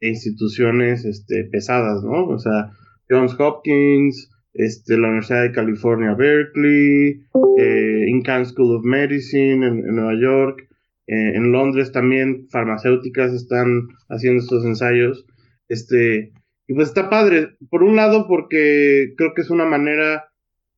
[0.01, 2.29] instituciones este, pesadas, ¿no?
[2.29, 2.71] O sea,
[3.11, 7.23] Johns Hopkins, este, la Universidad de California, Berkeley,
[7.59, 10.69] eh, Incan School of Medicine en, Nueva York,
[11.07, 15.27] eh, en Londres también farmacéuticas están haciendo estos ensayos.
[15.69, 16.33] Este,
[16.67, 20.29] y pues está padre, por un lado porque creo que es una manera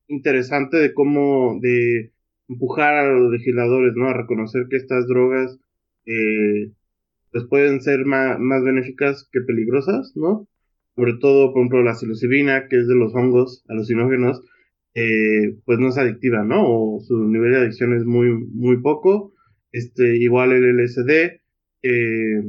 [0.07, 2.13] interesante de cómo, de
[2.47, 4.09] empujar a los legisladores, ¿no?
[4.09, 5.57] A reconocer que estas drogas,
[6.05, 6.71] eh,
[7.31, 10.47] pues pueden ser más, más benéficas que peligrosas, ¿no?
[10.95, 14.41] Sobre todo, por ejemplo, la psilocibina, que es de los hongos alucinógenos,
[14.93, 16.63] eh, pues no es adictiva, ¿no?
[16.65, 19.33] O su nivel de adicción es muy, muy poco.
[19.71, 21.39] Este, igual el LSD,
[21.83, 22.43] eh,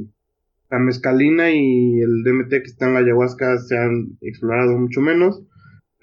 [0.69, 5.43] la mescalina y el DMT que está en la ayahuasca se han explorado mucho menos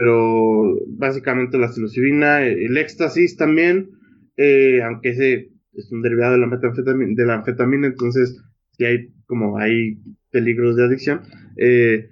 [0.01, 3.91] pero básicamente la psilocibina, el éxtasis también,
[4.39, 9.13] eh, aunque ese es un derivado de la, metanfetamina, de la anfetamina, entonces sí hay
[9.27, 9.99] como hay
[10.31, 11.21] peligros de adicción.
[11.59, 12.09] Eh,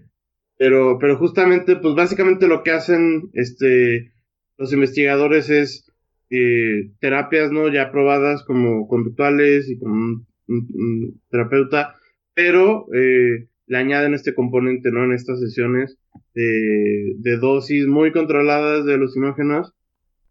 [0.58, 4.12] pero, pero justamente, pues básicamente lo que hacen este,
[4.58, 5.90] los investigadores es
[6.30, 11.94] eh, terapias no ya probadas como conductuales y con un, terapeuta,
[12.34, 15.98] pero le añaden este componente no en estas sesiones
[16.34, 19.74] de, dosis muy controladas de alucinógenos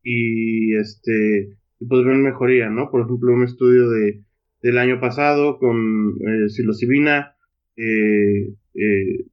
[0.03, 2.89] y este pues ven mejoría, ¿no?
[2.89, 4.21] Por ejemplo, un estudio de,
[4.61, 7.35] del año pasado con eh, psilocibina
[7.75, 9.25] eh, eh,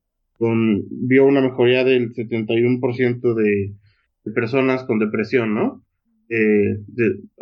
[0.91, 3.75] vio una mejoría del 71% de,
[4.35, 5.85] personas con depresión, ¿no?
[6.31, 6.79] Eh,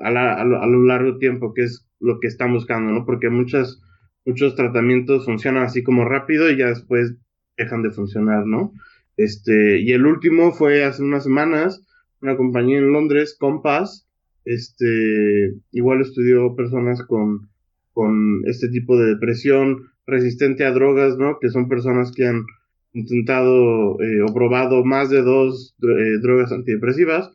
[0.03, 3.05] a, la, a, lo, largo tiempo, que es lo que están buscando, ¿no?
[3.07, 3.81] Porque muchas,
[4.25, 7.15] muchos tratamientos funcionan así como rápido y ya después
[7.57, 8.73] dejan de funcionar, ¿no?
[9.17, 11.87] Este, y el último fue hace unas semanas,
[12.21, 14.09] una compañía en Londres, Compass,
[14.45, 17.49] este, igual estudió personas con,
[17.93, 21.38] con este tipo de depresión resistente a drogas, ¿no?
[21.41, 22.45] Que son personas que han
[22.92, 27.31] intentado eh, o probado más de dos eh, drogas antidepresivas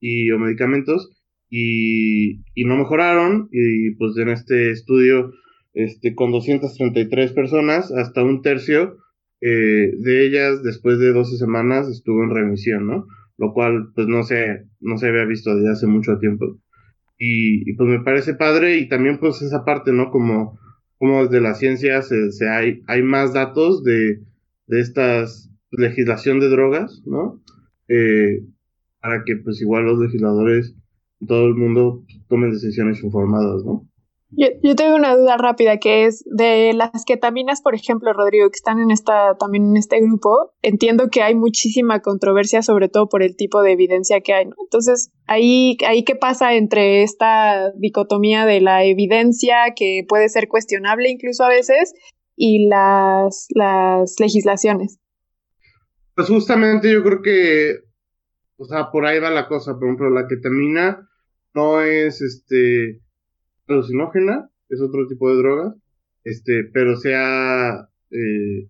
[0.00, 1.10] y o medicamentos
[1.50, 5.32] y, y, no mejoraron y pues en este estudio
[5.72, 8.98] este con 233 personas hasta un tercio
[9.40, 13.06] eh, de ellas después de 12 semanas estuvo en remisión, ¿no?
[13.36, 16.58] Lo cual pues no se, no se había visto desde hace mucho tiempo.
[17.20, 20.10] Y, pues me parece padre y también pues esa parte, ¿no?
[20.10, 20.58] Como,
[20.98, 24.20] como desde la ciencia se, se hay, hay más datos de,
[24.68, 27.42] de estas legislación de drogas, ¿no?
[27.88, 28.44] Eh,
[29.00, 30.74] para que pues igual los legisladores,
[31.26, 33.88] todo el mundo tomen decisiones informadas, ¿no?
[34.30, 38.78] Yo, tengo una duda rápida que es de las ketaminas, por ejemplo, Rodrigo, que están
[38.78, 40.52] en esta, también en este grupo.
[40.60, 44.44] Entiendo que hay muchísima controversia, sobre todo por el tipo de evidencia que hay.
[44.44, 44.54] ¿no?
[44.62, 51.08] Entonces, ahí, ahí qué pasa entre esta dicotomía de la evidencia, que puede ser cuestionable
[51.08, 51.94] incluso a veces,
[52.40, 55.00] y las, las legislaciones.
[56.14, 57.80] Pues justamente yo creo que,
[58.56, 59.74] o sea, por ahí va la cosa.
[59.74, 61.08] Por ejemplo, la ketamina
[61.54, 63.00] no es este
[63.66, 65.74] alucinógena, es otro tipo de droga,
[66.22, 68.68] este, pero se ha, eh,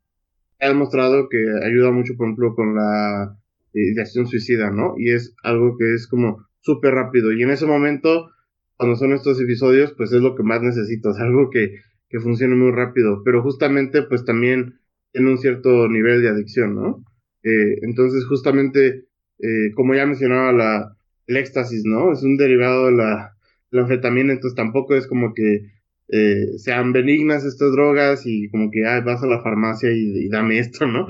[0.61, 3.37] ha demostrado que ayuda mucho, por ejemplo, con la
[3.75, 4.95] eh, ideación suicida, ¿no?
[4.97, 7.33] Y es algo que es como súper rápido.
[7.33, 8.31] Y en ese momento,
[8.79, 11.75] cuando son estos episodios, pues es lo que más necesito, es algo que,
[12.09, 14.79] que funcione muy rápido, pero justamente, pues también
[15.13, 17.05] en un cierto nivel de adicción, ¿no?
[17.43, 19.07] Eh, entonces, justamente,
[19.39, 22.13] eh, como ya mencionaba la, el éxtasis, ¿no?
[22.13, 23.37] Es un derivado de la,
[23.71, 25.71] la anfetamina, entonces tampoco es como que
[26.09, 30.87] eh, sean benignas estas drogas y como que vas a la farmacia y, dame esto,
[30.87, 31.07] ¿no?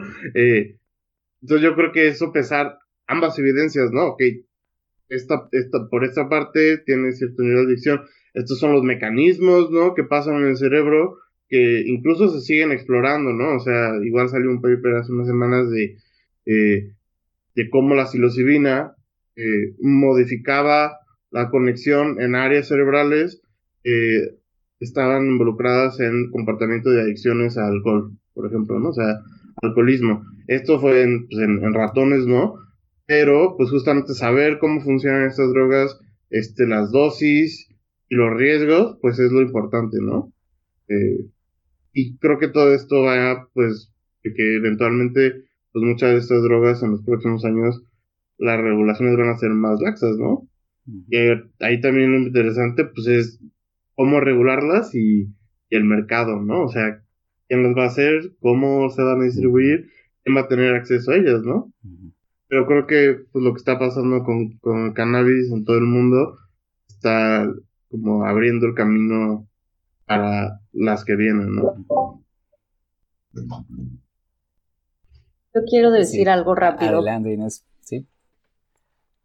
[1.40, 4.08] Entonces yo creo que eso pesar ambas evidencias, ¿no?
[4.08, 4.22] Ok,
[5.08, 8.00] esta, esta, por esta parte tiene cierto nivel de adicción.
[8.38, 9.94] Estos son los mecanismos, ¿no?
[9.94, 13.56] Que pasan en el cerebro que incluso se siguen explorando, ¿no?
[13.56, 15.96] O sea, igual salió un paper hace unas semanas de,
[16.46, 16.92] eh,
[17.54, 18.94] de cómo la psilocibina
[19.80, 20.98] modificaba
[21.30, 23.40] la conexión en áreas cerebrales
[23.84, 24.36] eh,
[24.80, 28.90] estaban involucradas en comportamiento de adicciones al alcohol, por ejemplo, ¿no?
[28.90, 29.20] O sea,
[29.62, 30.24] alcoholismo.
[30.46, 32.54] Esto fue en, pues, en, ratones, ¿no?
[33.06, 35.98] Pero, pues justamente saber cómo funcionan estas drogas,
[36.30, 37.67] este, las dosis
[38.08, 40.32] los riesgos, pues es lo importante, ¿no?
[40.88, 41.26] Eh,
[41.92, 43.92] y creo que todo esto va, pues,
[44.22, 47.82] que eventualmente, pues muchas de estas drogas en los próximos años
[48.38, 50.48] las regulaciones van a ser más laxas, ¿no?
[50.86, 51.16] Y
[51.60, 53.40] ahí también lo interesante, pues es
[53.94, 55.28] cómo regularlas y,
[55.70, 56.64] el mercado, ¿no?
[56.64, 57.02] O sea,
[57.46, 59.90] quién las va a hacer, cómo se van a distribuir,
[60.24, 61.72] quién va a tener acceso a ellas, ¿no?
[62.48, 65.84] Pero creo que pues, lo que está pasando con, con el cannabis en todo el
[65.84, 66.38] mundo
[66.88, 67.52] está
[67.90, 69.46] como abriendo el camino
[70.06, 72.22] para las que vienen, ¿no?
[75.54, 76.98] Yo quiero decir algo rápido.
[76.98, 77.64] Adelante, Inés.
[77.80, 78.06] Sí.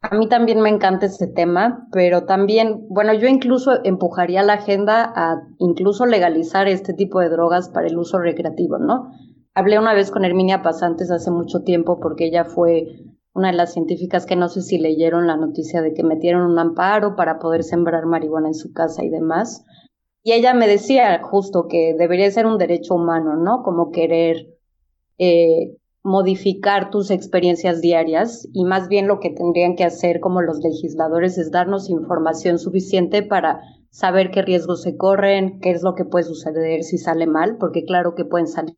[0.02, 5.14] A mí también me encanta este tema, pero también, bueno, yo incluso empujaría la agenda
[5.16, 9.12] a incluso legalizar este tipo de drogas para el uso recreativo, ¿no?
[9.54, 13.74] Hablé una vez con Herminia Pasantes hace mucho tiempo porque ella fue una de las
[13.74, 17.64] científicas que no sé si leyeron la noticia de que metieron un amparo para poder
[17.64, 19.66] sembrar marihuana en su casa y demás.
[20.22, 23.64] Y ella me decía justo que debería ser un derecho humano, ¿no?
[23.64, 24.48] Como querer
[25.18, 30.60] eh, modificar tus experiencias diarias y más bien lo que tendrían que hacer como los
[30.60, 36.06] legisladores es darnos información suficiente para saber qué riesgos se corren, qué es lo que
[36.06, 38.76] puede suceder si sale mal, porque claro que pueden salir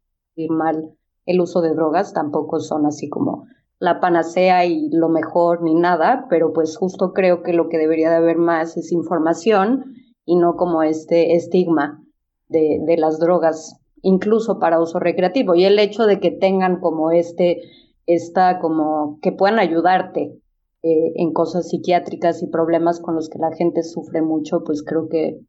[0.50, 0.92] mal
[1.26, 3.48] el uso de drogas, tampoco son así como
[3.80, 8.10] la panacea y lo mejor ni nada, pero pues justo creo que lo que debería
[8.10, 9.96] de haber más es información
[10.26, 12.04] y no como este estigma
[12.48, 15.56] de, de las drogas, incluso para uso recreativo.
[15.56, 17.62] Y el hecho de que tengan como este,
[18.06, 20.40] esta como que puedan ayudarte
[20.88, 25.10] eh, en cosas psiquiátricas y problemas con los que la gente sufre mucho, pues creo
[25.10, 25.40] que,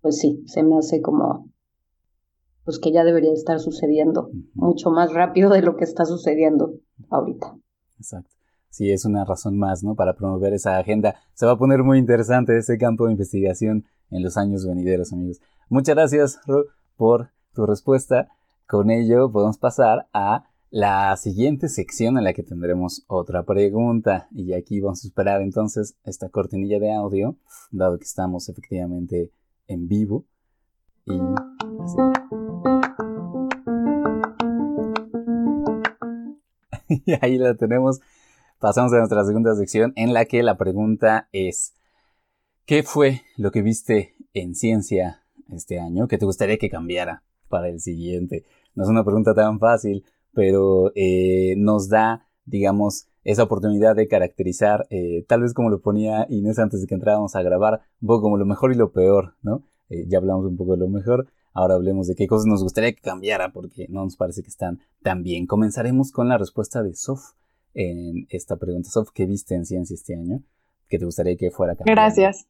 [0.00, 1.48] pues sí, se me hace como
[2.68, 6.74] pues que ya debería estar sucediendo mucho más rápido de lo que está sucediendo
[7.08, 7.56] ahorita.
[7.98, 8.28] Exacto.
[8.68, 9.94] Sí, es una razón más, ¿no?
[9.94, 11.14] Para promover esa agenda.
[11.32, 15.40] Se va a poner muy interesante ese campo de investigación en los años venideros, amigos.
[15.70, 16.66] Muchas gracias, Ro,
[16.98, 18.28] por tu respuesta.
[18.66, 24.28] Con ello podemos pasar a la siguiente sección en la que tendremos otra pregunta.
[24.30, 27.38] Y aquí vamos a esperar entonces esta cortinilla de audio,
[27.70, 29.32] dado que estamos efectivamente
[29.68, 30.26] en vivo.
[31.10, 31.18] Y
[37.06, 38.00] y ahí la tenemos.
[38.58, 41.74] Pasamos a nuestra segunda sección en la que la pregunta es,
[42.66, 47.68] ¿qué fue lo que viste en ciencia este año que te gustaría que cambiara para
[47.68, 48.44] el siguiente?
[48.74, 54.86] No es una pregunta tan fácil, pero eh, nos da, digamos, esa oportunidad de caracterizar,
[54.90, 58.22] eh, tal vez como lo ponía Inés antes de que entrábamos a grabar, un poco
[58.22, 59.62] como lo mejor y lo peor, ¿no?
[59.90, 62.92] Eh, ya hablamos un poco de lo mejor, ahora hablemos de qué cosas nos gustaría
[62.92, 65.46] que cambiara porque no nos parece que están tan bien.
[65.46, 67.32] Comenzaremos con la respuesta de Sof
[67.74, 68.90] en esta pregunta.
[68.90, 70.42] Sof, ¿qué viste en ciencia este año?
[70.88, 71.94] ¿Qué te gustaría que fuera cambiado?
[71.94, 72.46] Gracias.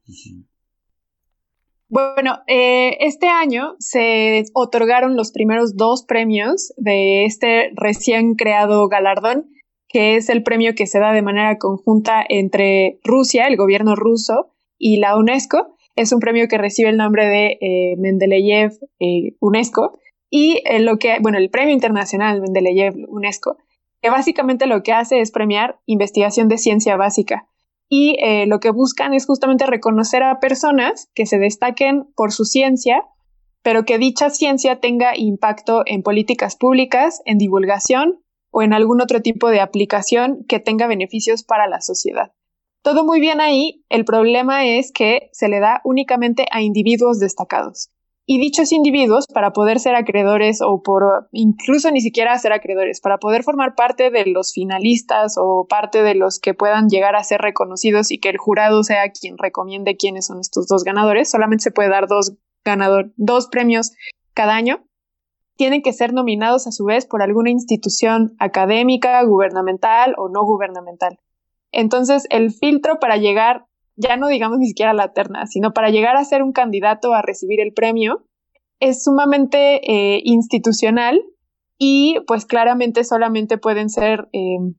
[1.87, 9.49] Bueno, eh, este año se otorgaron los primeros dos premios de este recién creado galardón,
[9.87, 14.53] que es el premio que se da de manera conjunta entre Rusia, el gobierno ruso,
[14.77, 19.99] y la UNESCO, es un premio que recibe el nombre de eh, Mendeleev eh, UNESCO
[20.29, 23.57] y eh, lo que, bueno, el premio internacional Mendeleev UNESCO,
[24.01, 27.47] que básicamente lo que hace es premiar investigación de ciencia básica.
[27.91, 33.03] Y lo que buscan es justamente reconocer a personas que se destaquen por su ciencia,
[33.63, 38.19] pero que dicha ciencia tenga impacto en políticas públicas, en divulgación
[38.51, 42.31] o en algún otro tipo de aplicación que tenga beneficios para la sociedad.
[42.81, 47.89] Todo muy bien ahí, el problema es que se le da únicamente a individuos destacados.
[48.25, 53.17] Y dichos individuos, para poder ser acreedores o por incluso ni siquiera ser acreedores, para
[53.17, 57.41] poder formar parte de los finalistas o parte de los que puedan llegar a ser
[57.41, 61.71] reconocidos y que el jurado sea quien recomiende quiénes son estos dos ganadores, solamente se
[61.71, 63.93] puede dar dos ganador, dos premios
[64.33, 64.85] cada año.
[65.57, 71.19] Tienen que ser nominados a su vez por alguna institución académica, gubernamental o no gubernamental.
[71.71, 73.65] Entonces, el filtro para llegar,
[73.95, 77.13] ya no digamos ni siquiera a la terna, sino para llegar a ser un candidato
[77.13, 78.25] a recibir el premio,
[78.79, 81.21] es sumamente eh, institucional
[81.77, 84.75] y pues claramente solamente pueden ser em,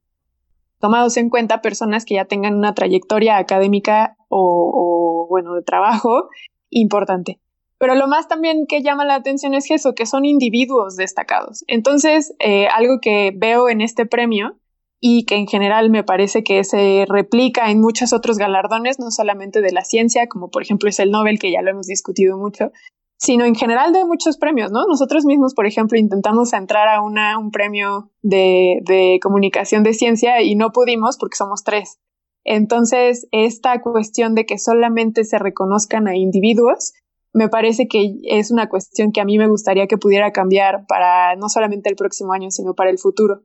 [0.81, 6.29] tomados en cuenta personas que ya tengan una trayectoria académica o, bueno, de trabajo
[6.71, 7.41] importante.
[7.79, 11.65] Pero lo más también que llama la atención es eso, que son individuos destacados.
[11.67, 14.60] Entonces, eh, algo que veo en este premio
[15.01, 19.63] y que en general me parece que se replica en muchos otros galardones, no solamente
[19.63, 22.71] de la ciencia, como por ejemplo es el Nobel, que ya lo hemos discutido mucho,
[23.17, 24.87] sino en general de muchos premios, ¿no?
[24.87, 30.43] Nosotros mismos, por ejemplo, intentamos entrar a una, un premio de, de comunicación de ciencia
[30.43, 31.99] y no pudimos porque somos tres.
[32.45, 36.93] Entonces, esta cuestión de que solamente se reconozcan a individuos,
[37.33, 41.37] me parece que es una cuestión que a mí me gustaría que pudiera cambiar para
[41.37, 43.43] no solamente el próximo año, sino para el futuro.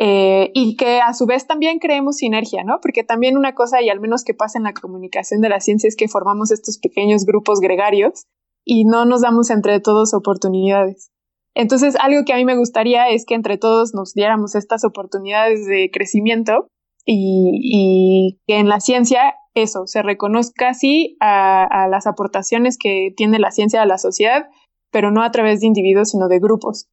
[0.00, 2.78] Eh, y que a su vez también creemos sinergia, ¿no?
[2.80, 5.88] Porque también una cosa, y al menos que pasa en la comunicación de la ciencia,
[5.88, 8.22] es que formamos estos pequeños grupos gregarios
[8.64, 11.10] y no nos damos entre todos oportunidades.
[11.54, 15.66] Entonces, algo que a mí me gustaría es que entre todos nos diéramos estas oportunidades
[15.66, 16.68] de crecimiento
[17.04, 23.50] y, que en la ciencia eso se reconozca así a, las aportaciones que tiene la
[23.50, 24.46] ciencia a la sociedad,
[24.92, 26.86] pero no a través de individuos, sino de grupos.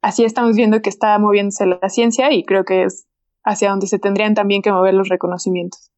[0.00, 3.06] Así estamos viendo que está moviéndose la ciencia y creo que es
[3.44, 5.90] hacia donde se tendrían también que mover los reconocimientos.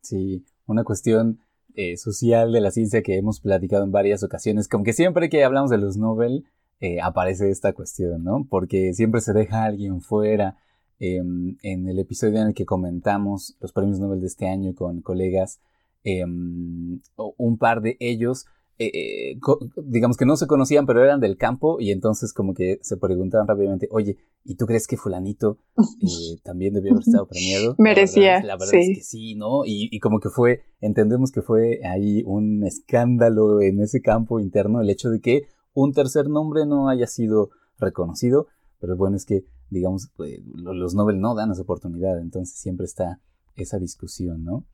[0.00, 1.40] Sí, una cuestión
[1.74, 5.44] eh, social de la ciencia que hemos platicado en varias ocasiones, como que siempre que
[5.44, 6.44] hablamos de los Nobel
[6.80, 8.46] eh, aparece esta cuestión, ¿no?
[8.50, 10.56] Porque siempre se deja a alguien fuera.
[11.00, 15.00] Em, en el episodio en el que comentamos los premios Nobel de este año con
[15.00, 15.60] colegas,
[16.04, 17.00] em,
[17.36, 18.46] un par de ellos
[18.76, 19.38] eh, eh,
[19.84, 23.46] digamos que no se conocían, pero eran del campo y entonces como que se preguntaban
[23.46, 27.76] rápidamente, oye, ¿y tú crees que fulanito eh, también debió haber estado premiado?
[27.78, 28.42] Merecía.
[28.42, 29.62] La verdad, es que sí, ¿no?
[29.64, 34.90] Y, como que fue, entendemos que fue ahí un escándalo en ese campo interno el
[34.90, 38.48] hecho de que un tercer nombre no haya sido reconocido,
[38.80, 43.20] pero bueno, es que, digamos, pues, los Nobel no dan esa oportunidad, entonces siempre está
[43.54, 44.64] esa discusión, ¿no?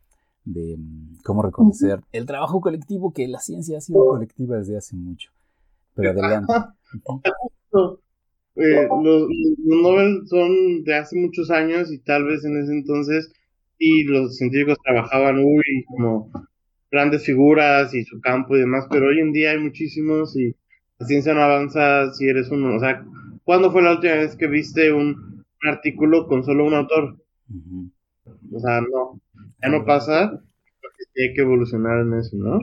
[0.45, 4.97] De mm, cómo reconocer el trabajo colectivo, que la ciencia ha sido colectiva desde hace
[4.97, 5.31] mucho.
[5.95, 6.53] Pero adelante.
[8.57, 9.29] Eh, los,
[9.59, 13.33] Nobel son de hace muchos años y tal vez en ese entonces
[13.79, 16.31] y los científicos trabajaban uy como
[16.91, 20.55] grandes figuras y su campo y demás, pero hoy en día hay muchísimos y
[20.99, 22.77] la ciencia no avanza si eres uno.
[22.77, 23.05] O sea,
[23.45, 27.17] ¿cuándo fue la última vez que viste un, artículo con solo un autor?
[28.53, 29.21] O sea, no
[29.63, 30.31] ya no pasa,
[30.81, 32.59] porque hay que evolucionar en eso, ¿no?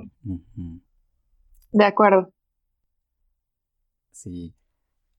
[1.72, 2.32] De acuerdo.
[4.12, 4.54] Sí.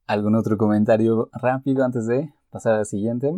[0.07, 3.35] ¿Algún otro comentario rápido antes de pasar al siguiente?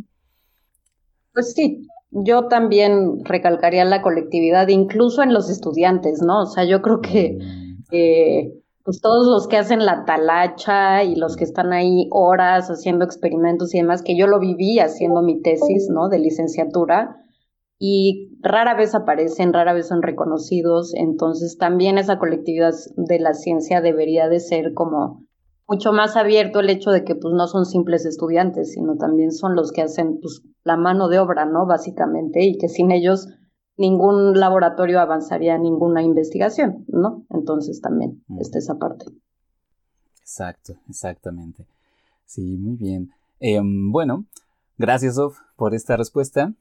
[1.32, 6.42] Pues sí, yo también recalcaría la colectividad, incluso en los estudiantes, ¿no?
[6.42, 7.82] O sea, yo creo que mm.
[7.92, 13.04] eh, pues todos los que hacen la talacha y los que están ahí horas haciendo
[13.04, 16.08] experimentos y demás, que yo lo viví haciendo mi tesis, ¿no?
[16.08, 17.16] De licenciatura,
[17.82, 23.80] y rara vez aparecen, rara vez son reconocidos, entonces también esa colectividad de la ciencia
[23.80, 25.24] debería de ser como
[25.66, 29.54] mucho más abierto el hecho de que pues no son simples estudiantes, sino también son
[29.54, 31.64] los que hacen pues la mano de obra, ¿no?
[31.64, 33.28] Básicamente, y que sin ellos
[33.78, 37.24] ningún laboratorio avanzaría ninguna investigación, ¿no?
[37.30, 39.06] Entonces también está esa parte.
[40.20, 41.64] Exacto, exactamente.
[42.26, 43.10] Sí, muy bien.
[43.38, 44.26] Em, bueno,
[44.76, 46.52] gracias, Sof, por esta respuesta.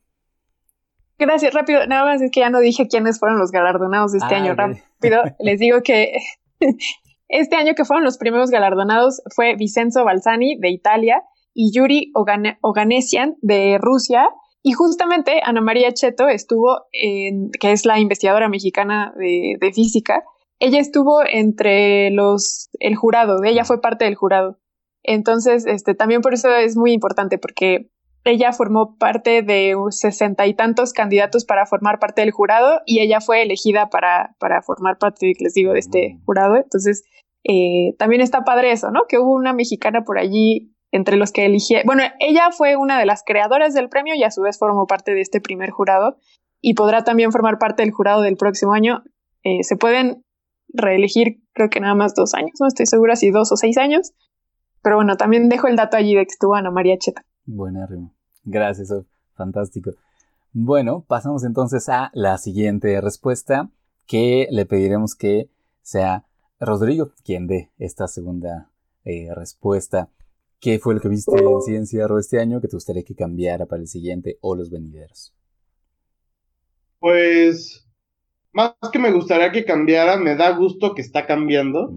[1.20, 1.86] Gracias, rápido.
[1.86, 4.56] Nada más es que ya no dije quiénes fueron los galardonados de este ah, año.
[4.56, 6.14] Rápido, les digo que
[7.28, 12.14] este año que fueron los primeros galardonados fue Vincenzo Balsani de Italia y Yuri
[12.62, 14.30] Oganesian de Rusia.
[14.64, 20.24] Y justamente Ana María Cheto estuvo, en, que es la investigadora mexicana de, de física,
[20.60, 24.60] ella estuvo entre los, el jurado, ella fue parte del jurado.
[25.04, 27.90] Entonces, este, también por eso es muy importante, porque
[28.30, 33.22] ella formó parte de sesenta y tantos candidatos para formar parte del jurado y ella
[33.22, 36.56] fue elegida para, para formar parte, les digo, de este jurado.
[36.56, 37.04] Entonces,
[37.44, 39.02] eh, también está padre eso, ¿no?
[39.08, 41.86] Que hubo una mexicana por allí entre los que eligieron.
[41.86, 45.14] Bueno, ella fue una de las creadoras del premio y a su vez formó parte
[45.14, 46.18] de este primer jurado
[46.62, 49.04] y podrá también formar parte del jurado del próximo año.
[49.44, 50.26] Eh, se pueden
[50.74, 54.14] reelegir, creo que nada más dos años, no estoy segura si dos o seis años.
[54.82, 57.24] Pero bueno, también dejo el dato allí de que estuvo Ana María Cheta.
[57.46, 58.14] Buenérrimo.
[58.50, 58.92] Gracias,
[59.36, 59.92] fantástico.
[60.54, 63.70] Bueno, pasamos entonces a la siguiente respuesta
[64.08, 65.50] que le pediremos que
[65.84, 66.26] sea
[66.60, 68.72] Rodrigo quien dé esta segunda
[69.06, 70.10] eh, respuesta.
[70.60, 73.68] ¿Qué fue lo que viste en Ciencia Ro este año que te gustaría que cambiara
[73.68, 75.32] para el siguiente o los venideros?
[76.98, 77.88] Pues,
[78.52, 81.92] más que me gustaría que cambiara, me da gusto que está cambiando.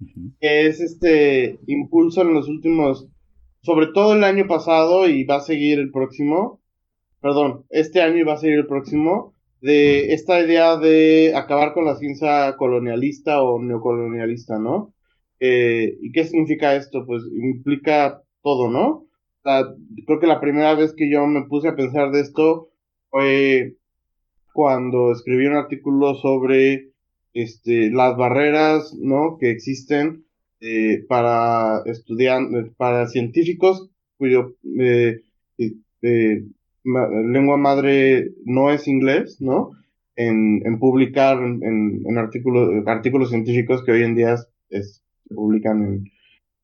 [0.40, 3.06] es este impulso en los últimos
[3.64, 6.60] sobre todo el año pasado y va a seguir el próximo,
[7.20, 11.86] perdón, este año y va a seguir el próximo, de esta idea de acabar con
[11.86, 14.92] la ciencia colonialista o neocolonialista, ¿no?
[15.40, 17.06] Eh, ¿Y qué significa esto?
[17.06, 19.06] Pues implica todo, ¿no?
[20.06, 22.70] creo que la primera vez que yo me puse a pensar de esto
[23.10, 23.76] fue
[24.54, 26.92] cuando escribí un artículo sobre
[27.34, 29.36] este, las barreras, ¿no?
[29.38, 30.24] Que existen
[30.60, 35.20] eh, para estudiantes, para científicos cuyo eh,
[35.58, 36.44] eh,
[36.82, 39.72] lengua madre no es inglés, ¿no?
[40.16, 44.36] En, en publicar en, en, artículos, artículos científicos que hoy en día
[44.68, 46.04] es, se publican en,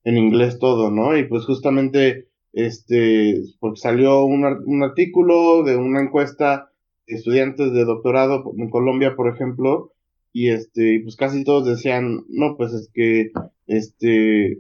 [0.05, 1.17] en inglés todo, ¿no?
[1.17, 6.71] Y pues justamente este, porque salió un, un artículo de una encuesta
[7.07, 9.93] de estudiantes de doctorado en Colombia, por ejemplo,
[10.33, 13.31] y este, pues casi todos decían, no, pues es que,
[13.71, 14.59] este,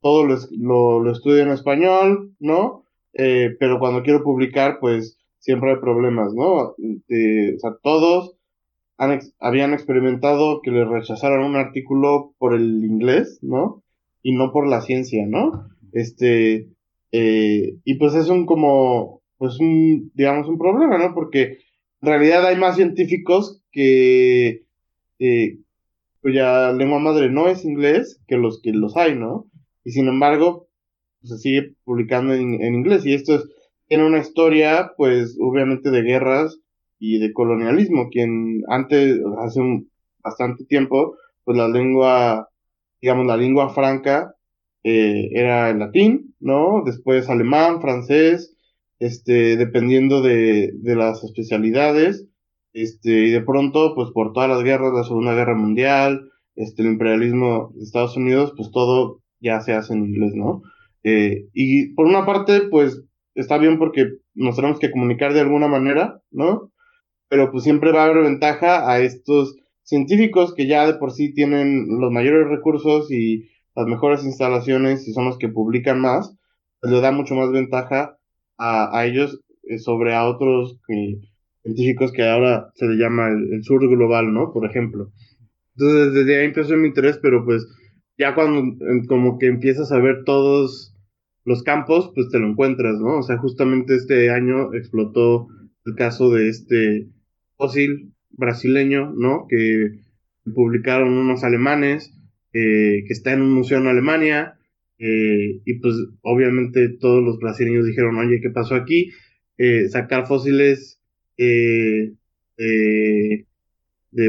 [0.00, 2.84] todo lo, lo, estudio en español, ¿no?
[3.12, 6.54] Eh, pero cuando quiero publicar, pues siempre hay problemas, ¿no?
[6.54, 6.76] o
[7.58, 8.36] sea, todos
[9.38, 13.82] habían experimentado que les rechazaron un artículo por el inglés, ¿no?
[14.22, 15.68] Y no por la ciencia, ¿no?
[15.92, 16.68] Este,
[17.12, 21.14] eh, y pues es un como, pues un, digamos, un problema, ¿no?
[21.14, 21.58] Porque
[22.00, 24.62] en realidad hay más científicos que,
[25.18, 25.58] eh,
[26.26, 29.46] cuya lengua madre no es inglés que los que los hay, ¿no?
[29.84, 30.66] Y sin embargo,
[31.20, 33.06] pues, se sigue publicando en, en inglés.
[33.06, 33.44] Y esto es,
[33.86, 36.58] tiene una historia, pues, obviamente de guerras
[36.98, 42.48] y de colonialismo, quien antes, hace un bastante tiempo, pues la lengua,
[43.00, 44.34] digamos, la lengua franca
[44.82, 46.82] eh, era el latín, ¿no?
[46.84, 48.52] Después alemán, francés,
[48.98, 52.26] este, dependiendo de, de las especialidades,
[52.76, 56.88] este, y de pronto, pues por todas las guerras, la Segunda Guerra Mundial, este, el
[56.88, 60.62] imperialismo de Estados Unidos, pues todo ya se hace en inglés, ¿no?
[61.02, 63.02] Eh, y por una parte, pues
[63.34, 66.72] está bien porque nos tenemos que comunicar de alguna manera, ¿no?
[67.28, 71.32] pero pues siempre va a haber ventaja a estos científicos que ya de por sí
[71.32, 76.36] tienen los mayores recursos y las mejores instalaciones y son los que publican más,
[76.80, 78.16] pues le da mucho más ventaja
[78.58, 80.78] a, a ellos eh, sobre a otros
[81.66, 84.52] científicos que ahora se le llama el, sur global, ¿no?
[84.52, 85.12] Por ejemplo.
[85.76, 87.66] Entonces desde ahí empezó mi interés, pero pues
[88.16, 88.76] ya cuando
[89.08, 90.94] como que empiezas a ver todos
[91.44, 93.18] los campos, pues te lo encuentras, ¿no?
[93.18, 95.48] O sea, justamente este año explotó
[95.84, 97.08] el caso de este
[97.56, 99.46] fósil brasileño, ¿no?
[99.48, 100.00] Que
[100.54, 102.12] publicaron unos alemanes,
[102.52, 104.58] eh, que está en un museo en Alemania,
[104.98, 109.10] eh, y pues obviamente todos los brasileños dijeron, oye, ¿qué pasó aquí?
[109.58, 110.95] Eh, sacar fósiles
[111.36, 112.14] de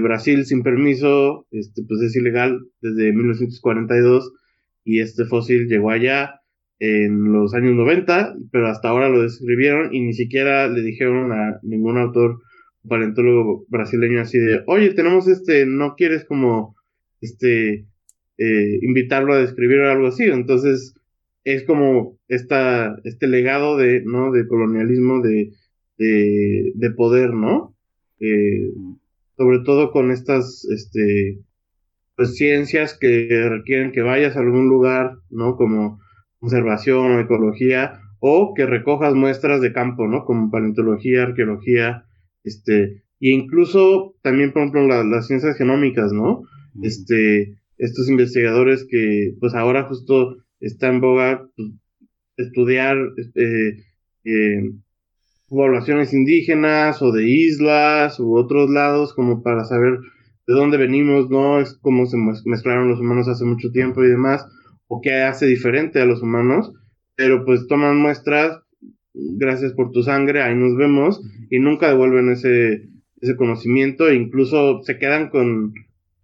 [0.01, 4.34] Brasil sin permiso, este, pues es ilegal desde 1942,
[4.84, 6.41] y este fósil llegó allá
[6.80, 11.60] en los años 90, pero hasta ahora lo describieron y ni siquiera le dijeron a
[11.64, 12.39] ningún autor
[12.88, 16.76] paleontólogo brasileño así de, oye, tenemos este, no quieres como,
[17.22, 17.86] este,
[18.38, 20.24] eh, invitarlo a describir algo así.
[20.24, 20.93] Entonces,
[21.43, 24.32] es como esta, este legado de, ¿no?
[24.32, 25.51] De colonialismo, de,
[25.98, 27.76] de, de poder, ¿no?
[28.20, 28.72] Eh,
[29.36, 31.39] sobre todo con estas, este,
[32.16, 35.56] pues ciencias que requieren que vayas a algún lugar, ¿no?
[35.56, 36.00] Como
[36.39, 40.26] conservación o ecología, o que recojas muestras de campo, ¿no?
[40.26, 42.06] Como paleontología, arqueología,
[42.43, 46.43] este, y incluso también, por ejemplo, las ciencias genómicas, ¿no?
[46.82, 51.70] Este, estos investigadores que, pues ahora justo está en boga pues,
[52.38, 53.84] estudiar este,
[54.24, 54.72] eh,
[55.48, 60.00] poblaciones indígenas o de islas u otros lados como para saber
[60.48, 61.60] de dónde venimos, ¿no?
[61.60, 64.45] Es cómo se mezclaron los humanos hace mucho tiempo y demás,
[64.88, 66.74] o qué hace diferente a los humanos,
[67.16, 68.62] pero pues toman muestras
[69.14, 72.88] gracias por tu sangre, ahí nos vemos, y nunca devuelven ese,
[73.20, 75.74] ese conocimiento, e incluso se quedan con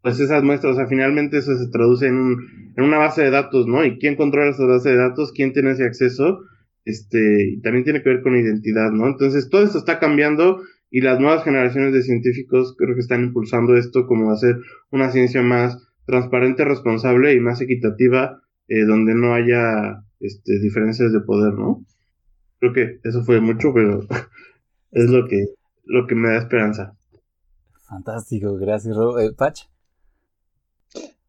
[0.01, 3.32] pues esas muestras, o sea, finalmente eso se traduce en, un, en una base de
[3.32, 3.86] datos, ¿no?
[3.86, 6.41] Y quién controla esa base de datos, quién tiene ese acceso,
[6.86, 9.07] este, también tiene que ver con identidad, ¿no?
[9.07, 13.75] Entonces, todo esto está cambiando y las nuevas generaciones de científicos creo que están impulsando
[13.75, 14.57] esto como hacer
[14.91, 21.21] una ciencia más transparente, responsable y más equitativa, eh, donde no haya este, diferencias de
[21.21, 21.86] poder, ¿no?
[22.59, 24.01] Creo que eso fue mucho, pero
[24.91, 25.47] es lo que,
[25.86, 26.95] lo que me da esperanza.
[27.89, 29.19] Fantástico, gracias, Ro.
[29.19, 29.72] Eh, Pach.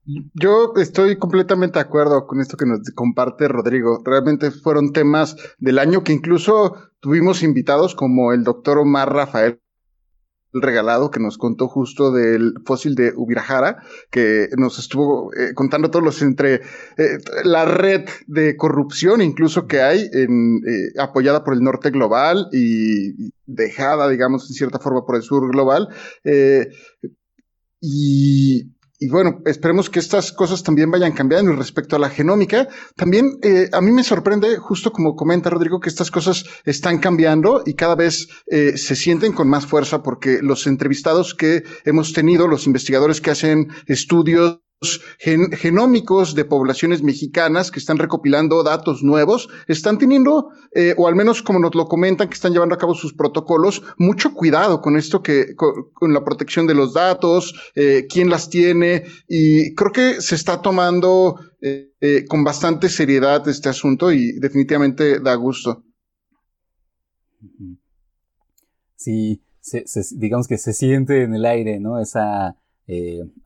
[0.06, 4.02] Yo estoy completamente de acuerdo con esto que nos comparte Rodrigo.
[4.04, 9.60] Realmente fueron temas del año que incluso tuvimos invitados como el doctor Omar Rafael
[10.52, 16.04] regalado que nos contó justo del fósil de Ubirajara, que nos estuvo eh, contando todos
[16.04, 16.60] los entre
[16.96, 20.28] eh, la red de corrupción incluso que hay eh,
[20.98, 25.88] apoyada por el norte global y dejada, digamos, en cierta forma por el sur global.
[27.80, 28.73] y
[29.04, 32.68] y bueno, esperemos que estas cosas también vayan cambiando respecto a la genómica.
[32.96, 37.62] También eh, a mí me sorprende, justo como comenta Rodrigo, que estas cosas están cambiando
[37.66, 42.48] y cada vez eh, se sienten con más fuerza porque los entrevistados que hemos tenido,
[42.48, 44.63] los investigadores que hacen estudios
[45.18, 51.42] genómicos de poblaciones mexicanas que están recopilando datos nuevos, están teniendo, eh, o al menos
[51.42, 55.22] como nos lo comentan, que están llevando a cabo sus protocolos, mucho cuidado con esto
[55.22, 60.34] que, con, la protección de los datos, eh, quién las tiene, y creo que se
[60.34, 65.84] está tomando eh, con bastante seriedad este asunto y definitivamente da gusto.
[68.96, 69.42] Sí,
[70.12, 72.00] digamos que se siente en el aire, ¿no?
[72.00, 72.56] Esa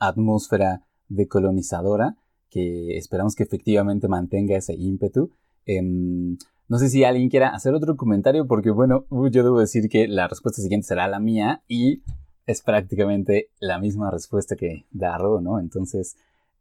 [0.00, 2.16] atmósfera decolonizadora
[2.50, 5.30] que esperamos que efectivamente mantenga ese ímpetu.
[5.66, 6.36] Em,
[6.68, 10.28] no sé si alguien quiera hacer otro comentario porque, bueno, yo debo decir que la
[10.28, 12.02] respuesta siguiente será la mía y
[12.46, 15.60] es prácticamente la misma respuesta que Darro, ¿no?
[15.60, 16.16] Entonces,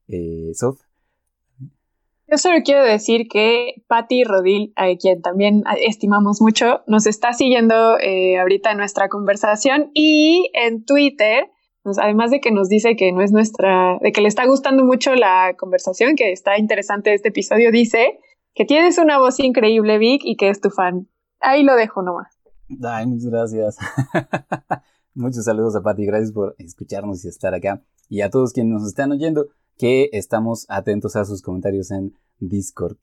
[0.07, 0.81] eh, Sof.
[2.29, 7.97] Yo solo quiero decir que Patti Rodil, a quien también estimamos mucho, nos está siguiendo
[7.99, 11.49] eh, ahorita en nuestra conversación y en Twitter,
[11.97, 15.15] además de que nos dice que no es nuestra, de que le está gustando mucho
[15.15, 18.19] la conversación, que está interesante este episodio, dice
[18.53, 21.07] que tienes una voz increíble, Vic, y que es tu fan.
[21.39, 22.37] Ahí lo dejo nomás.
[22.83, 23.77] Ay, muchas gracias.
[25.13, 27.81] Muchos saludos a Patti, gracias por escucharnos y estar acá.
[28.09, 32.97] Y a todos quienes nos están oyendo, que estamos atentos a sus comentarios en Discord.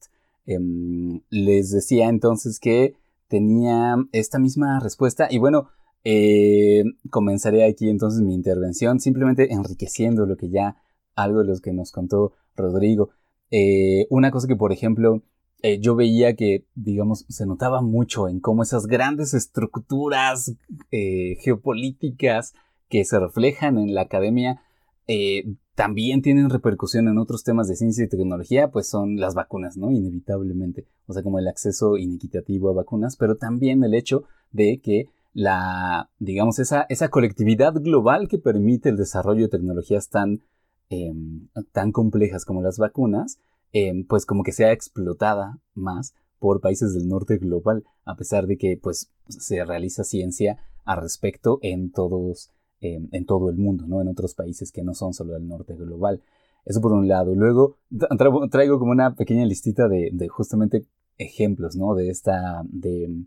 [0.47, 2.95] Em, les decía entonces que
[3.28, 5.68] tenía esta misma respuesta y bueno,
[6.05, 10.76] eh, comenzaré aquí entonces mi intervención simplemente enriqueciendo lo que ya
[11.14, 13.11] algo de los que nos contó Rodrigo.
[13.50, 15.22] Eh, una cosa que por ejemplo
[15.62, 20.55] eh, yo veía que, digamos, se notaba mucho en cómo esas grandes estructuras
[20.90, 22.52] geopolíticas
[22.88, 24.61] que se reflejan en la academia
[25.74, 29.90] también tienen repercusión en otros temas de ciencia y tecnología, pues son las vacunas, ¿no?
[29.90, 30.86] Inevitablemente.
[31.07, 36.11] O sea, como el acceso inequitativo a vacunas, pero también el hecho de que la,
[36.18, 40.41] digamos, esa, esa colectividad global que permite el desarrollo de tecnologías tan,
[40.89, 43.39] em, tan complejas como las vacunas,
[43.76, 48.57] Em, pues como que sea explotada más por países del norte global, a pesar de
[48.57, 54.01] que pues se realiza ciencia al respecto en todos, em, en todo el mundo, ¿no?
[54.01, 56.22] En otros países que no son solo del norte global.
[56.64, 57.35] Eso por un lado.
[57.35, 57.78] Luego
[58.49, 60.87] traigo, como una pequeña listita de, justamente
[61.18, 61.97] ejemplos, ¿no?
[61.97, 63.24] De esta, de,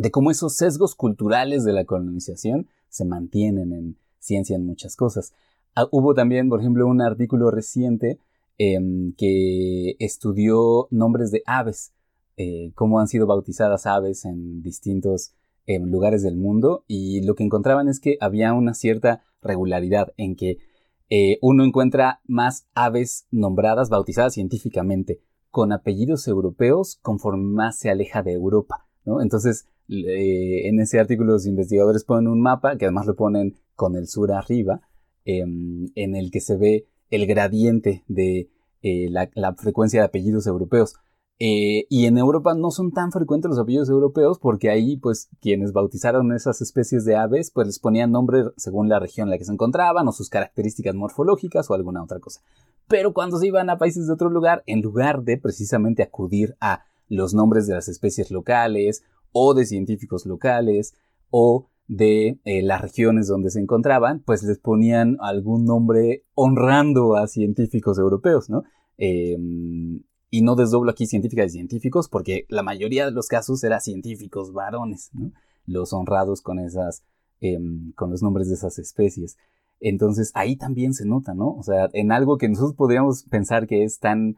[0.00, 5.32] de cómo esos sesgos culturales de la colonización se mantienen en ciencia en muchas cosas.
[5.74, 8.18] Ah, hubo también, por ejemplo, un artículo reciente
[8.62, 11.94] Em, que estudió nombres de aves,
[12.36, 15.32] eh, cómo han sido bautizadas aves en distintos
[15.64, 20.36] em, lugares del mundo y lo que encontraban es que había una cierta regularidad en
[20.36, 20.58] que
[21.08, 28.22] eh, uno encuentra más aves nombradas, bautizadas científicamente, con apellidos europeos conforme más se aleja
[28.22, 28.86] de Europa.
[29.22, 34.06] Entonces, en ese artículo los investigadores ponen un mapa, que además lo ponen con el
[34.06, 34.80] sur arriba,
[35.24, 38.48] em, en el que se ve el gradiente de
[38.82, 40.94] eh, la, frecuencia de apellidos europeos.
[41.38, 45.72] Eh, y en Europa no son tan frecuentes los apellidos europeos porque ahí pues quienes
[45.72, 49.46] bautizaron esas especies de aves pues les ponían nombre según la región en la que
[49.46, 52.42] se encontraban o sus características morfológicas o alguna otra cosa.
[52.88, 56.84] Pero cuando se iban a países de otro lugar, en lugar de precisamente acudir a
[57.08, 59.02] los nombres de las especies locales
[59.32, 60.94] o de científicos locales
[61.30, 67.26] o de eh, las regiones donde se encontraban, pues les ponían algún nombre honrando a
[67.26, 68.62] científicos europeos, ¿no?
[68.96, 73.80] Em, y no desdoblo aquí científicas y científicos porque la mayoría de los casos eran
[73.80, 75.32] científicos varones, ¿no?
[75.66, 77.02] Los honrados con esas,
[77.40, 79.36] em, con los nombres de esas especies.
[79.80, 81.54] Entonces ahí también se nota, ¿no?
[81.54, 84.36] O sea, en algo que nosotros podríamos pensar que es tan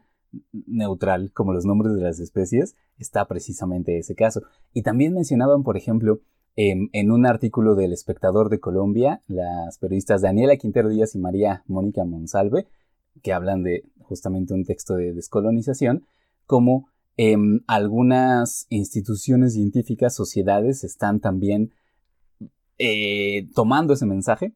[0.52, 4.42] neutral como los nombres de las especies, está precisamente ese caso.
[4.72, 6.20] Y también mencionaban, por ejemplo,
[6.56, 12.04] en, un artículo del Espectador de Colombia, las periodistas Daniela Quintero Díaz y María Mónica
[12.04, 12.66] Monsalve,
[13.22, 16.04] que hablan de justamente un texto de descolonización,
[16.46, 21.72] como em, algunas instituciones científicas, sociedades, están también
[22.78, 24.54] eh, tomando ese mensaje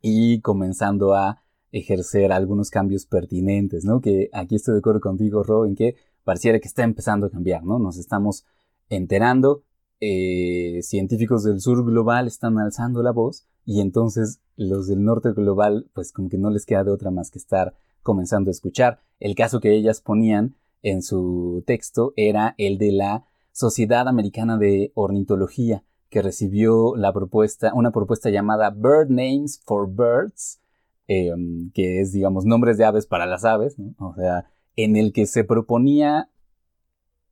[0.00, 1.42] y comenzando a
[1.72, 4.00] ejercer algunos cambios pertinentes, ¿no?
[4.00, 7.64] Que aquí estoy de acuerdo contigo, Ro, en que pareciera que está empezando a cambiar,
[7.64, 7.78] ¿no?
[7.78, 8.44] Nos estamos
[8.88, 9.62] enterando
[10.00, 15.90] eh, científicos del sur global están alzando la voz y entonces los del norte global
[15.92, 19.00] pues como que no les queda de otra más que estar comenzando a escuchar.
[19.18, 24.92] El caso que ellas ponían en su texto era el de la Sociedad Americana de
[24.94, 30.60] Ornitología que recibió la propuesta, una propuesta llamada Bird Names for Birds,
[31.08, 34.44] em, que es, digamos, nombres de aves para las aves, o sea,
[34.76, 36.30] en el que se proponía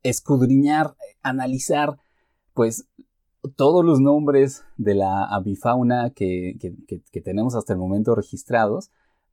[0.03, 1.99] escudriñar, analizar
[2.55, 2.89] pues
[3.55, 6.57] todos los nombres de la avifauna que,
[7.25, 8.91] tenemos hasta el momento registrados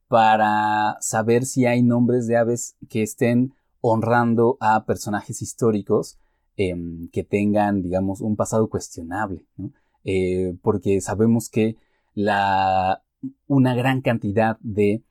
[0.08, 6.18] para saber si hay nombres de aves que estén honrando a personajes históricos
[6.56, 9.46] em, que tengan, digamos, un pasado cuestionable,
[10.04, 11.76] eh, porque sabemos que
[12.14, 13.02] la,
[13.46, 15.02] una gran cantidad de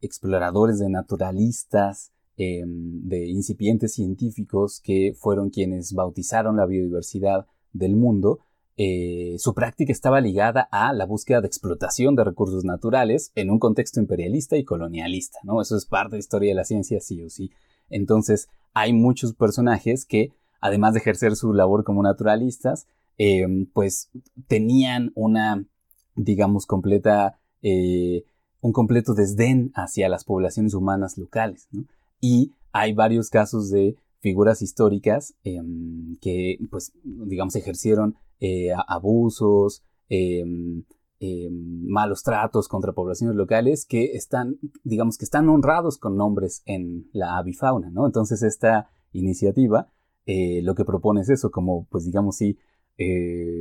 [0.00, 8.40] exploradores, de naturalistas, em, de incipientes científicos que fueron quienes bautizaron la biodiversidad del mundo,
[8.76, 13.58] eh, su práctica estaba ligada a la búsqueda de explotación de recursos naturales en un
[13.58, 15.60] contexto imperialista y colonialista, ¿no?
[15.60, 17.50] Eso es parte de la historia de la ciencia, sí o sí.
[17.90, 22.86] Entonces, hay muchos personajes que, además de ejercer su labor como naturalistas,
[23.18, 24.10] em, pues
[24.48, 25.66] tenían una,
[26.16, 28.24] digamos, completa, eh,
[28.60, 31.68] un completo desdén hacia las poblaciones humanas locales.
[32.20, 40.84] Y hay varios casos de figuras históricas em, que, pues, digamos, ejercieron eh, abusos, em,
[41.18, 47.08] em, malos tratos contra poblaciones locales que están, digamos, que están honrados con nombres en
[47.12, 48.06] la avifauna, ¿no?
[48.06, 49.88] Entonces esta iniciativa
[50.26, 52.58] eh, lo que propone es eso, como, pues, digamos, sí,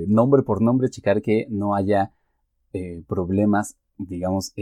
[0.07, 2.13] nombre por nombre, checar que no haya
[3.07, 3.75] problemas,
[4.07, 4.53] digamos,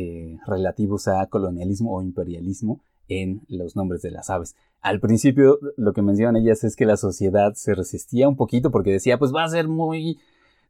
[0.46, 4.56] relativos a colonialismo o imperialismo en los nombres de las aves.
[4.82, 8.92] Al principio lo que mencionan ellas es que la sociedad se resistía un poquito porque
[8.92, 10.20] decía, pues va a ser muy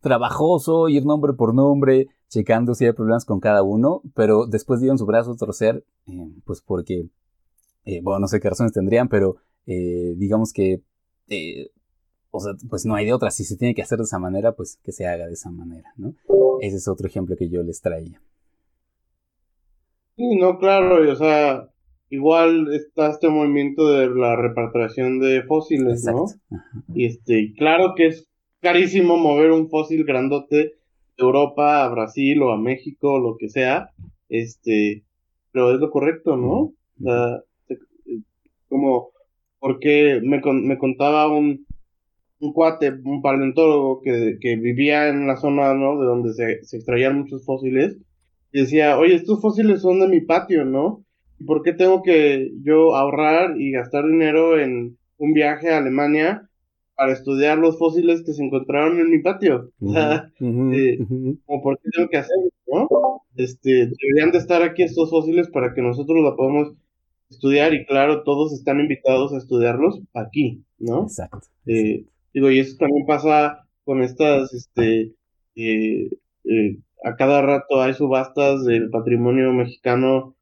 [0.02, 4.98] trabajoso ir nombre por nombre, checando si hay problemas con cada uno, pero después dieron
[4.98, 7.10] su brazo a torcer, eh, pues porque,
[7.86, 10.82] eh, bueno, no sé qué razones tendrían, pero eh, digamos que,
[12.32, 14.54] o sea, pues no hay de otra, si se tiene que hacer de esa manera,
[14.56, 16.16] pues que se haga de esa manera, ¿no?
[16.62, 18.22] Ese es otro ejemplo que yo les traía.
[20.20, 21.70] Sí, no, claro, o sea,
[22.10, 26.26] igual está este movimiento de la repatriación de fósiles, ¿no?
[26.94, 28.28] Y este, claro que es
[28.60, 30.74] carísimo mover un fósil grandote de
[31.18, 33.92] Europa a Brasil o a México, o lo que sea,
[34.28, 35.06] este,
[35.54, 36.74] pero es lo correcto, ¿no?
[38.68, 39.12] como,
[39.60, 41.66] porque me, me contaba un,
[42.42, 45.98] un cuate, un paleontólogo que, que vivía en la zona, ¿no?
[45.98, 47.98] De donde se, se extraían muchos fósiles,
[48.52, 51.04] y decía, oye, estos fósiles son de mi patio, ¿no?
[51.46, 56.50] ¿por qué tengo que yo ahorrar y gastar dinero en un viaje a Alemania
[56.96, 59.72] para estudiar los fósiles que se encontraron en mi patio?
[59.82, 61.00] o sea, eh,
[61.46, 63.22] ¿por qué tengo que hacerlo, no?
[63.36, 66.74] Este, deberían de estar aquí estos fósiles para que nosotros lo podamos
[67.30, 71.04] estudiar y claro, todos están invitados a estudiarlos aquí, ¿no?
[71.04, 71.48] Exacto.
[71.68, 75.14] Eh, digo, y eso también pasa con estas, este,
[75.56, 76.10] eh,
[77.04, 80.36] a cada rato hay subastas del patrimonio mexicano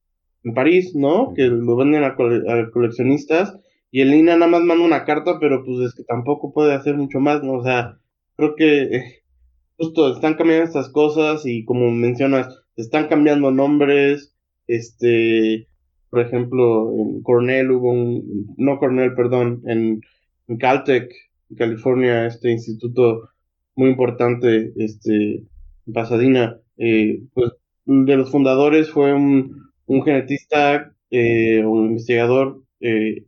[0.43, 1.33] en París, ¿no?
[1.35, 2.15] Que lo venden a,
[2.71, 3.55] coleccionistas
[3.91, 6.95] y el INA nada más manda una carta, pero pues es que tampoco puede hacer
[6.95, 7.53] mucho más, ¿no?
[7.53, 7.97] O sea,
[8.35, 9.03] creo que eh,
[9.77, 14.33] justo están cambiando estas cosas y como mencionas, están cambiando nombres,
[14.67, 15.67] este,
[16.09, 20.01] por ejemplo, en Cornell hubo un, no Cornell, perdón, en,
[20.59, 21.11] Caltech,
[21.49, 23.29] en California, este instituto
[23.75, 25.43] muy importante, este,
[25.87, 27.53] en Pasadena, eh, pues
[27.85, 33.23] de los fundadores fue un, un genetista eh, o un investigador eh,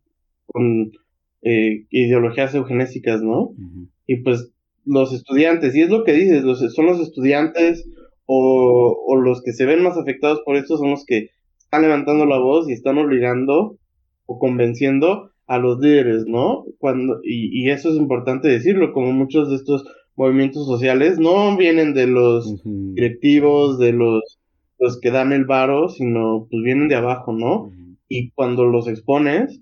[0.47, 0.91] con
[1.41, 3.53] eh, ideologías eugenésicas, ¿no?
[4.05, 4.51] Y pues
[4.85, 7.87] los estudiantes, y es lo que dices, los, son los estudiantes
[8.25, 12.25] o, o, los que se ven más afectados por esto son los que están levantando
[12.25, 13.77] la voz y están obligando
[14.25, 16.65] o convenciendo a los líderes, ¿no?
[16.77, 19.85] Cuando, y, y eso es importante decirlo, como muchos de estos
[20.19, 24.39] movimientos sociales no vienen de los directivos, de los
[24.77, 27.71] los que dan el varo, sino pues vienen de abajo, ¿no?
[28.07, 29.61] Y cuando los expones,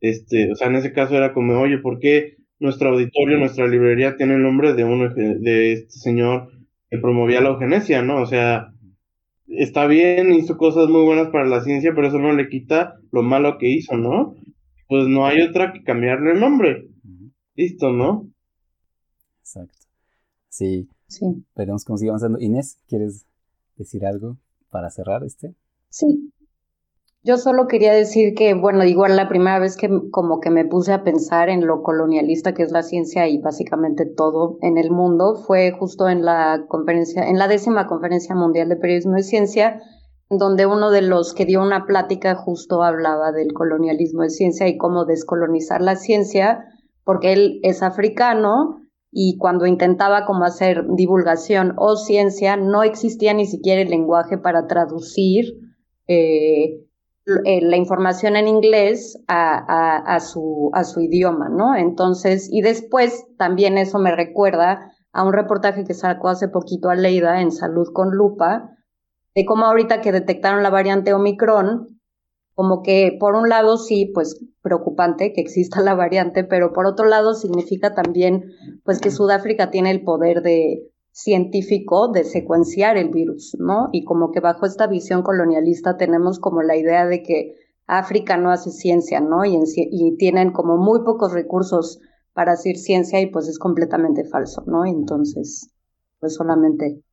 [0.00, 4.16] este, o sea, en ese caso era como, oye, ¿por qué nuestro auditorio, nuestra librería
[4.16, 6.50] tiene el nombre de uno, de este señor
[6.90, 8.20] que promovía la eugenesia, ¿no?
[8.20, 8.72] O sea,
[9.46, 13.22] está bien, hizo cosas muy buenas para la ciencia, pero eso no le quita lo
[13.22, 14.36] malo que hizo, ¿no?
[14.88, 16.88] Pues no hay otra que cambiarle el nombre.
[17.54, 18.28] Listo, ¿no?
[19.40, 19.77] Exacto.
[20.48, 20.88] Sí.
[21.06, 21.44] Sí.
[21.56, 22.38] Veremos cómo sigue avanzando.
[22.38, 23.26] Inés, ¿quieres
[23.76, 24.36] decir algo?
[24.70, 25.54] para cerrar este?
[25.90, 26.32] Sí.
[27.24, 30.92] Yo solo quería decir que, bueno, igual la primera vez que como que me puse
[30.92, 35.34] a pensar en lo colonialista que es la ciencia y básicamente todo en el mundo
[35.34, 39.82] fue justo en la conferencia, en la décima conferencia mundial de periodismo de ciencia,
[40.30, 44.78] donde uno de los que dio una plática justo hablaba del colonialismo de ciencia y
[44.78, 46.64] cómo descolonizar la ciencia,
[47.04, 48.78] porque él es africano
[49.10, 54.66] y cuando intentaba como hacer divulgación o ciencia, no existía ni siquiera el lenguaje para
[54.66, 55.54] traducir
[56.06, 56.84] eh,
[57.44, 61.74] eh, la información en inglés a, su, su idioma, ¿no?
[61.74, 66.94] Entonces, y después también eso me recuerda a un reportaje que sacó hace poquito a
[66.94, 68.70] Leida en Salud con Lupa,
[69.34, 71.97] de cómo ahorita que detectaron la variante Omicron,
[72.58, 77.06] como que por un lado sí, pues preocupante que exista la variante, pero por otro
[77.06, 78.46] lado significa también
[78.82, 80.82] pues que Sudáfrica tiene el poder de
[81.12, 83.90] científico de secuenciar el virus, ¿no?
[83.92, 87.54] Y como que bajo esta visión colonialista tenemos como la idea de que
[87.86, 89.44] África no hace ciencia, ¿no?
[89.44, 92.00] Y, y tienen como muy pocos recursos
[92.32, 94.84] para hacer ciencia y pues es completamente falso, ¿no?
[94.84, 95.70] Entonces,
[96.18, 97.04] pues solamente,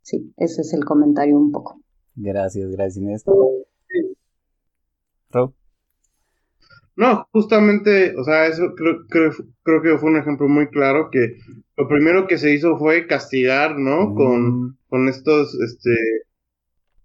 [0.00, 1.82] sí, ese es el comentario un poco.
[2.14, 3.24] Gracias, gracias
[6.96, 9.30] No, justamente, o sea, eso creo, creo,
[9.62, 11.36] creo, que fue un ejemplo muy claro que
[11.76, 14.14] lo primero que se hizo fue castigar, ¿no?
[14.14, 14.76] Con, mm.
[14.88, 15.94] con estos, este,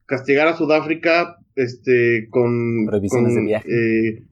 [0.06, 2.86] castigar a Sudáfrica, este, con...
[2.86, 3.70] Prohibiciones de viaje.
[3.70, 4.24] Eh,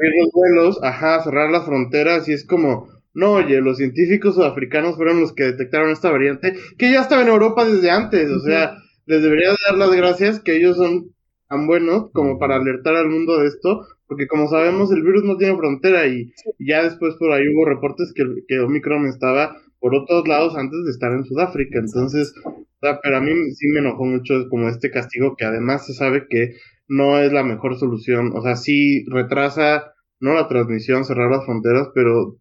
[0.00, 5.20] los vuelos, ajá, cerrar las fronteras y es como, no, oye, los científicos sudafricanos fueron
[5.20, 8.76] los que detectaron esta variante, que ya estaba en Europa desde antes, o sea,
[9.06, 11.12] les debería dar las gracias que ellos son
[11.52, 15.36] tan buenos como para alertar al mundo de esto, porque como sabemos el virus no
[15.36, 20.26] tiene frontera y, ya después por ahí hubo reportes que, que Omicron estaba por otros
[20.26, 22.32] lados antes de estar en Sudáfrica, entonces,
[22.80, 26.54] pero a mí sí me enojó mucho como este castigo que además se sabe que
[26.88, 31.88] no es la mejor solución, o sea, sí retrasa no la transmisión, cerrar las fronteras,
[31.94, 32.38] pero,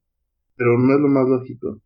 [0.55, 1.81] pero no es lo más lógico.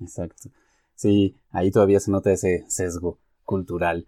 [0.00, 0.48] Exacto.
[0.94, 4.06] Sí, ahí todavía se nota ese sesgo cultural.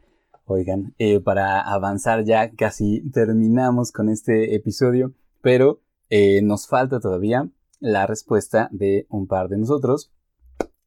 [0.51, 7.51] Oigan, eh, para avanzar ya casi terminamos con este episodio, pero eh, nos falta todavía
[7.81, 10.11] la respuesta de un par de nosotros.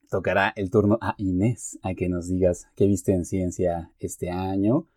[0.10, 4.88] Tocará el turno a Inés a que nos digas qué viste en ciencia este año,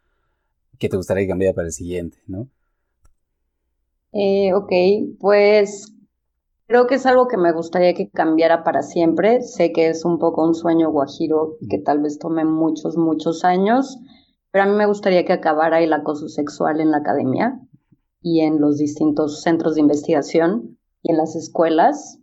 [0.78, 2.48] qué te gustaría cambiar para el siguiente, ¿no?
[4.12, 4.72] Eh, ok,
[5.20, 5.92] pues
[6.68, 9.42] creo que es algo que me gustaría que cambiara para siempre.
[9.42, 13.98] Sé que es un poco un sueño guajiro que tal vez tome muchos, muchos años
[14.54, 17.58] pero a mí me gustaría que acabara el acoso sexual en la academia
[18.22, 22.20] y en los distintos centros de investigación y en las escuelas,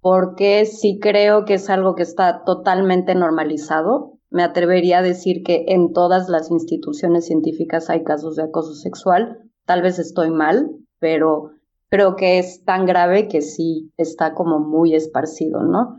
[0.00, 4.20] porque sí creo que es algo que está totalmente normalizado.
[4.30, 9.40] Me atrevería a decir que en todas las instituciones científicas hay casos de acoso sexual.
[9.66, 10.70] Tal vez estoy mal,
[11.00, 11.54] pero
[11.88, 15.96] creo que es tan grave que sí está como muy esparcido, ¿no?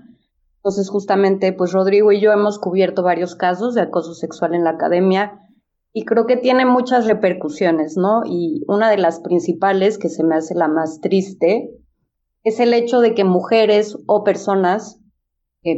[0.55, 4.69] Entonces, justamente, pues Rodrigo y yo hemos cubierto varios casos de acoso sexual en la
[4.69, 5.41] academia
[5.98, 8.24] y creo que tiene muchas repercusiones, ¿no?
[8.26, 11.72] Y una de las principales, que se me hace la más triste,
[12.43, 15.00] es el hecho de que mujeres o personas,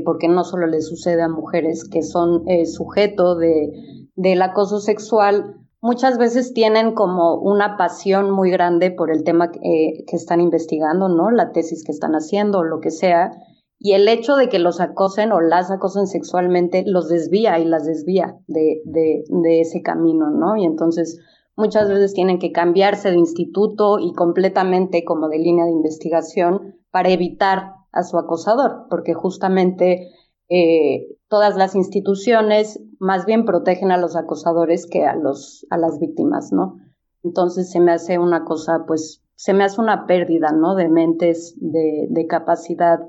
[0.03, 3.70] porque no solo le sucede a mujeres que son eh, sujeto de,
[4.15, 10.03] del acoso sexual, muchas veces tienen como una pasión muy grande por el tema eh,
[10.07, 11.30] que están investigando, ¿no?
[11.30, 13.34] La tesis que están haciendo, lo que sea,
[13.80, 17.86] y el hecho de que los acosen o las acosen sexualmente los desvía y las
[17.86, 20.57] desvía de, de, de ese camino, ¿no?
[20.57, 21.19] Y entonces
[21.55, 27.09] muchas veces tienen que cambiarse de instituto y completamente como de línea de investigación para
[27.09, 30.09] evitar a su acosador, porque justamente
[30.49, 35.99] eh, todas las instituciones más bien protegen a los acosadores que a, los, a las
[35.99, 36.78] víctimas, ¿no?
[37.23, 40.75] Entonces se me hace una cosa, pues, se me hace una pérdida, ¿no?
[40.75, 42.99] De mentes, de, de capacidad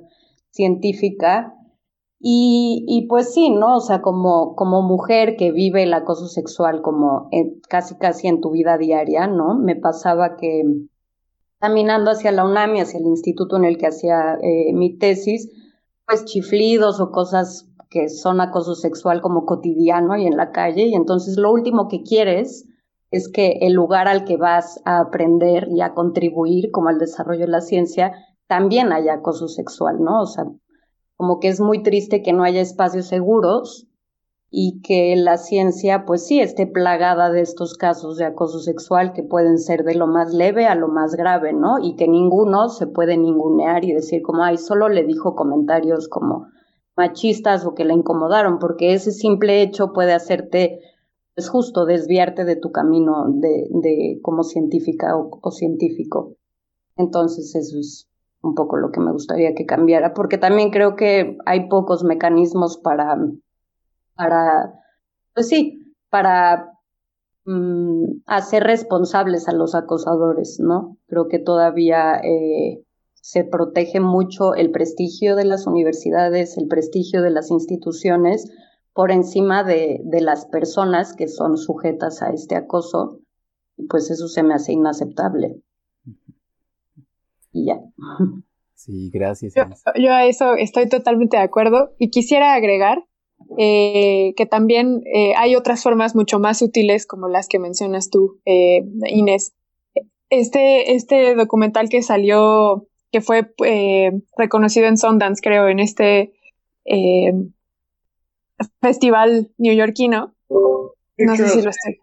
[0.58, 1.54] científica.
[2.20, 3.76] Y, y, pues sí, ¿no?
[3.76, 7.30] O sea, como, como mujer que vive el acoso sexual como
[7.68, 9.54] casi casi en tu vida diaria, ¿no?
[9.54, 10.64] Me pasaba que
[11.60, 15.48] caminando hacia la UNAM y hacia el instituto en el que hacía eh, mi tesis,
[16.06, 20.94] pues chiflidos o cosas que son acoso sexual como cotidiano y en la calle, y
[20.94, 22.66] entonces lo último que quieres
[23.10, 27.46] es que el lugar al que vas a aprender y a contribuir como al desarrollo
[27.46, 28.12] de la ciencia
[28.48, 30.22] también haya acoso sexual, ¿no?
[30.22, 30.44] O sea,
[31.16, 33.86] como que es muy triste que no haya espacios seguros
[34.50, 39.22] y que la ciencia, pues sí, esté plagada de estos casos de acoso sexual que
[39.22, 41.78] pueden ser de lo más leve a lo más grave, ¿no?
[41.78, 46.46] Y que ninguno se puede ningunear y decir como, ay, solo le dijo comentarios como
[46.96, 50.80] machistas o que la incomodaron, porque ese simple hecho puede hacerte,
[51.34, 56.36] pues justo, desviarte de tu camino de, de como científica o, o científico.
[56.96, 58.08] Entonces eso es
[58.42, 62.78] un poco lo que me gustaría que cambiara, porque también creo que hay pocos mecanismos
[62.78, 63.16] para,
[64.14, 64.74] para
[65.34, 66.72] pues sí, para
[67.44, 70.96] mm, hacer responsables a los acosadores, ¿no?
[71.06, 72.84] Creo que todavía eh,
[73.14, 78.50] se protege mucho el prestigio de las universidades, el prestigio de las instituciones
[78.92, 83.20] por encima de, de las personas que son sujetas a este acoso,
[83.76, 85.62] y pues eso se me hace inaceptable
[87.52, 87.80] y ya.
[88.74, 89.54] Sí, gracias.
[89.96, 93.04] Yo, a eso estoy totalmente de acuerdo y quisiera agregar
[93.56, 98.40] eh, que también eh, hay otras formas mucho más útiles como las que mencionas tú,
[98.44, 99.54] eh, Inés.
[100.30, 103.50] Este, este documental que salió, que fue
[104.36, 106.34] reconocido en Sundance, creo, en este
[108.80, 112.00] festival neoyorquino, no sé si lo estoy.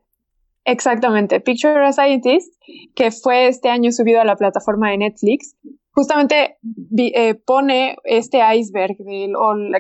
[0.66, 2.52] Exactamente, Picture a Scientist,
[2.96, 5.56] que fue este año subido a la plataforma de Netflix,
[5.92, 6.58] justamente
[6.98, 9.32] eh, pone este iceberg de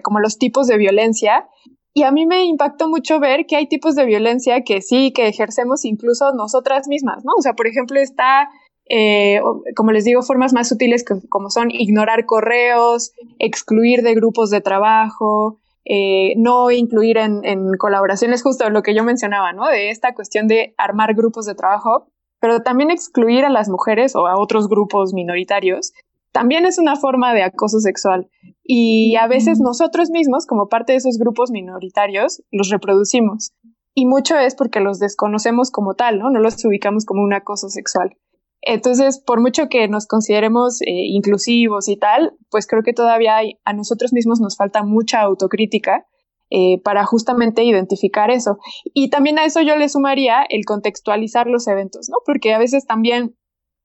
[0.04, 1.48] como los tipos de violencia.
[1.94, 5.28] Y a mí me impactó mucho ver que hay tipos de violencia que sí, que
[5.28, 7.32] ejercemos incluso nosotras mismas, ¿no?
[7.38, 8.50] O sea, por ejemplo, está,
[8.88, 9.42] eh,
[9.76, 15.60] como les digo, formas más sutiles como son ignorar correos, excluir de grupos de trabajo,
[15.86, 17.42] eh, no incluir en,
[17.78, 19.68] colaboraciones, justo lo que yo mencionaba, ¿no?
[19.68, 22.08] De esta cuestión de armar grupos de trabajo,
[22.40, 25.94] pero también excluir a las mujeres o a otros grupos minoritarios,
[26.32, 28.30] también es una forma de acoso sexual.
[28.64, 33.54] Y a veces nosotros mismos, como parte de esos grupos minoritarios, los reproducimos.
[33.94, 36.30] Y mucho es porque los desconocemos como tal, ¿no?
[36.30, 38.18] No los ubicamos como un acoso sexual.
[38.66, 43.59] Entonces, por mucho que nos consideremos eh, inclusivos y tal, pues creo que todavía hay,
[43.63, 46.05] a nosotros mismos nos falta mucha autocrítica
[46.49, 48.57] eh, para justamente identificar eso.
[48.86, 52.18] Y también a eso yo le sumaría el contextualizar los eventos, ¿no?
[52.26, 53.36] Porque a veces también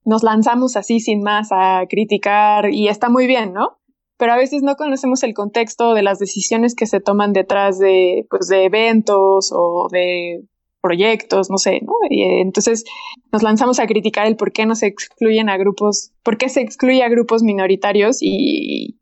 [0.04, 3.78] nos lanzamos así sin más a criticar y está muy bien, ¿no?
[4.16, 8.26] Pero a veces no conocemos el contexto de las decisiones que se toman detrás de,
[8.30, 10.42] pues, de eventos o de
[10.80, 11.92] proyectos, no sé, ¿no?
[12.08, 12.84] Y eh, entonces
[13.32, 16.60] nos lanzamos a criticar el por qué no se excluyen a grupos, por qué se
[16.60, 18.96] excluye a grupos minoritarios y,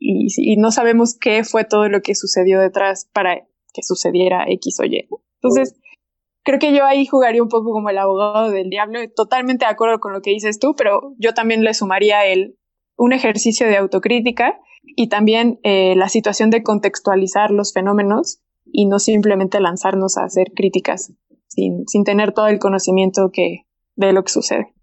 [0.59, 5.09] no sabemos qué fue todo lo que sucedió detrás para que sucediera X o Y.
[5.41, 5.79] Entonces,
[6.43, 10.01] creo que yo ahí jugaría un poco como el abogado del diablo, totalmente de acuerdo
[10.01, 12.59] con lo que dices tú, pero yo también le sumaría el,
[12.97, 18.99] un ejercicio de autocrítica y también eh, la situación de contextualizar los fenómenos y no
[18.99, 21.13] simplemente lanzarnos a hacer críticas
[21.49, 24.75] sin, tener todo el conocimiento que, de lo que sucede.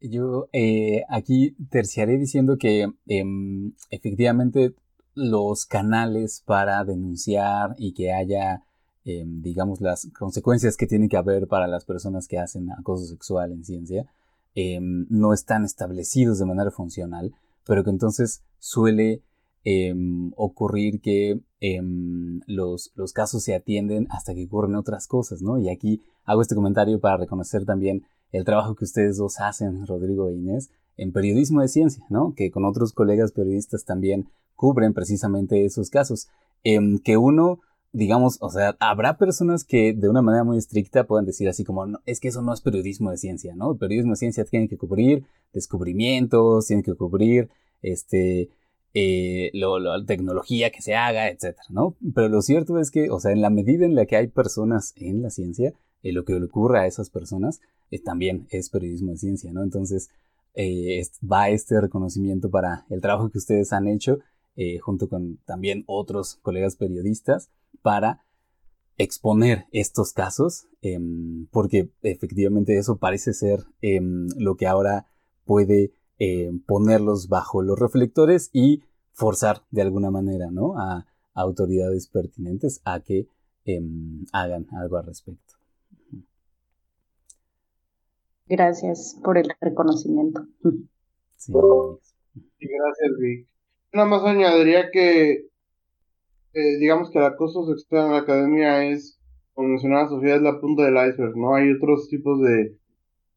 [0.00, 4.74] Yo eh, aquí terciaré diciendo que em, efectivamente
[5.14, 8.62] los canales para denunciar y que haya,
[9.04, 13.52] em, digamos, las consecuencias que tiene que haber para las personas que hacen acoso sexual
[13.52, 14.06] en ciencia,
[14.54, 17.32] em, no están establecidos de manera funcional,
[17.64, 19.22] pero que entonces suele
[19.66, 25.58] Em, ocurrir que em, los, los, casos se atienden hasta que ocurren otras cosas, ¿no?
[25.58, 30.28] Y aquí hago este comentario para reconocer también el trabajo que ustedes dos hacen, Rodrigo
[30.28, 32.34] e Inés, en periodismo de ciencia, ¿no?
[32.36, 36.28] Que con otros colegas periodistas también cubren precisamente esos casos.
[36.62, 37.60] Em, que uno,
[37.90, 41.86] digamos, o sea, habrá personas que de una manera muy estricta puedan decir así como,
[41.86, 43.72] no, es que eso no es periodismo de ciencia, ¿no?
[43.72, 47.48] El periodismo de ciencia tiene que cubrir descubrimientos, tiene que cubrir,
[47.80, 48.50] este,
[48.96, 51.96] eh, la tecnología que se haga, etcétera, ¿no?
[52.14, 54.92] Pero lo cierto es que, o sea, en la medida en la que hay personas
[54.96, 55.74] en la ciencia,
[56.04, 59.64] eh, lo que le ocurre a esas personas eh, también es periodismo de ciencia, ¿no?
[59.64, 60.10] Entonces,
[60.56, 64.20] va este reconocimiento para el trabajo que ustedes han hecho,
[64.82, 67.50] junto con también otros colegas periodistas,
[67.82, 68.24] para
[68.96, 75.08] exponer estos casos, em, porque efectivamente eso parece ser em, lo que ahora
[75.44, 80.78] puede eh, ponerlos bajo los reflectores y forzar de alguna manera ¿no?
[80.78, 83.26] a, autoridades pertinentes a que
[83.64, 85.54] em, hagan algo al respecto.
[88.46, 90.46] Gracias por el reconocimiento.
[91.36, 91.52] Sí.
[91.52, 93.48] gracias, Vic.
[93.92, 95.48] Nada más añadiría que,
[96.52, 99.18] eh, digamos que el acoso sexual en la academia es,
[99.54, 101.56] como mencionaba Sofía, es la punta del iceberg, ¿no?
[101.56, 102.76] Hay otros tipos de,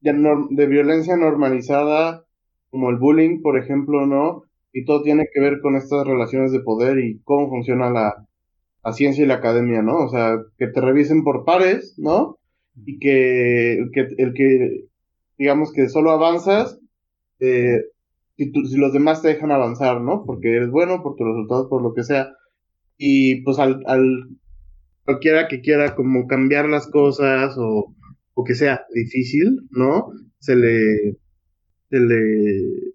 [0.02, 2.27] de violencia normalizada
[2.70, 4.44] como el bullying, por ejemplo, ¿no?
[4.74, 8.26] Y todo tiene que ver con estas relaciones de poder y cómo funciona la,
[8.94, 9.98] ciencia y la academia, ¿no?
[9.98, 12.38] O sea, que te revisen por pares, ¿no?
[12.86, 14.86] Y que, el que,
[15.38, 16.80] digamos que solo avanzas
[17.40, 17.82] eh,
[18.38, 20.24] si, si los demás te dejan avanzar, ¿no?
[20.26, 22.30] Porque eres bueno, por tus resultados, por lo que sea.
[22.98, 24.30] Y pues al, al
[25.06, 27.94] cualquiera que quiera como cambiar las cosas o,
[28.34, 30.10] o que sea difícil, ¿no?
[30.40, 31.18] Se le
[31.90, 32.92] se le,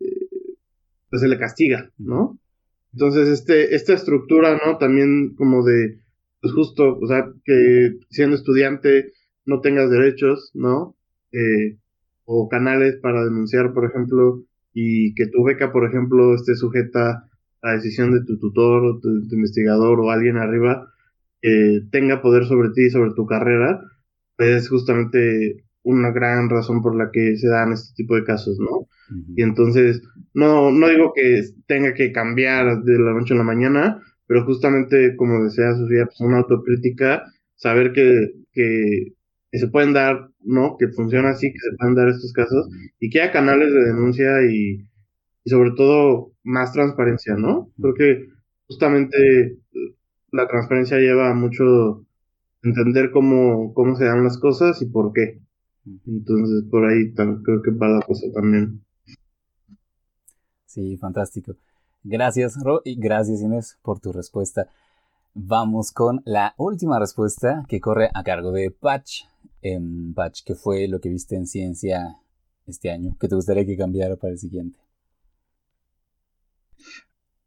[1.10, 2.38] pues se le castiga, ¿no?
[2.92, 4.78] Entonces, este, esta estructura, ¿no?
[4.78, 6.00] También como de,
[6.40, 9.12] pues justo, o sea, que siendo estudiante
[9.46, 10.94] no tengas derechos, ¿no?
[11.32, 11.78] Eh,
[12.24, 17.28] o canales para denunciar, por ejemplo, y que tu beca, por ejemplo, esté sujeta
[17.62, 20.92] a la decisión de tu tutor o tu, investigador o alguien arriba,
[21.40, 23.80] que tenga poder sobre ti y sobre tu carrera,
[24.36, 28.88] pues justamente una gran razón por la que se dan este tipo de casos, ¿no?
[29.36, 30.02] Y entonces,
[30.32, 35.16] no, no digo que tenga que cambiar de la noche a la mañana, pero justamente,
[35.16, 37.24] como decía Sofía, pues una autocrítica,
[37.56, 39.14] saber que, que,
[39.52, 40.76] se pueden dar, ¿no?
[40.78, 42.68] Que funciona así, que se pueden dar estos casos,
[42.98, 44.86] y que haya canales de denuncia y,
[45.44, 47.70] y sobre todo más transparencia, ¿no?
[47.80, 48.28] Creo que
[48.66, 49.58] justamente
[50.30, 52.06] la transparencia lleva mucho
[52.62, 55.40] entender cómo, cómo se dan las cosas y por qué.
[55.84, 58.84] Entonces, por ahí creo que va la cosa también.
[60.66, 61.54] Sí, fantástico.
[62.04, 64.68] Gracias, Ro, y gracias, Inés, por tu respuesta.
[65.34, 69.24] Vamos con la última respuesta que corre a cargo de Patch.
[69.60, 72.16] Em, Patch, ¿qué fue lo que viste en ciencia
[72.66, 73.16] este año?
[73.20, 74.81] ¿Qué te gustaría que cambiara para el siguiente?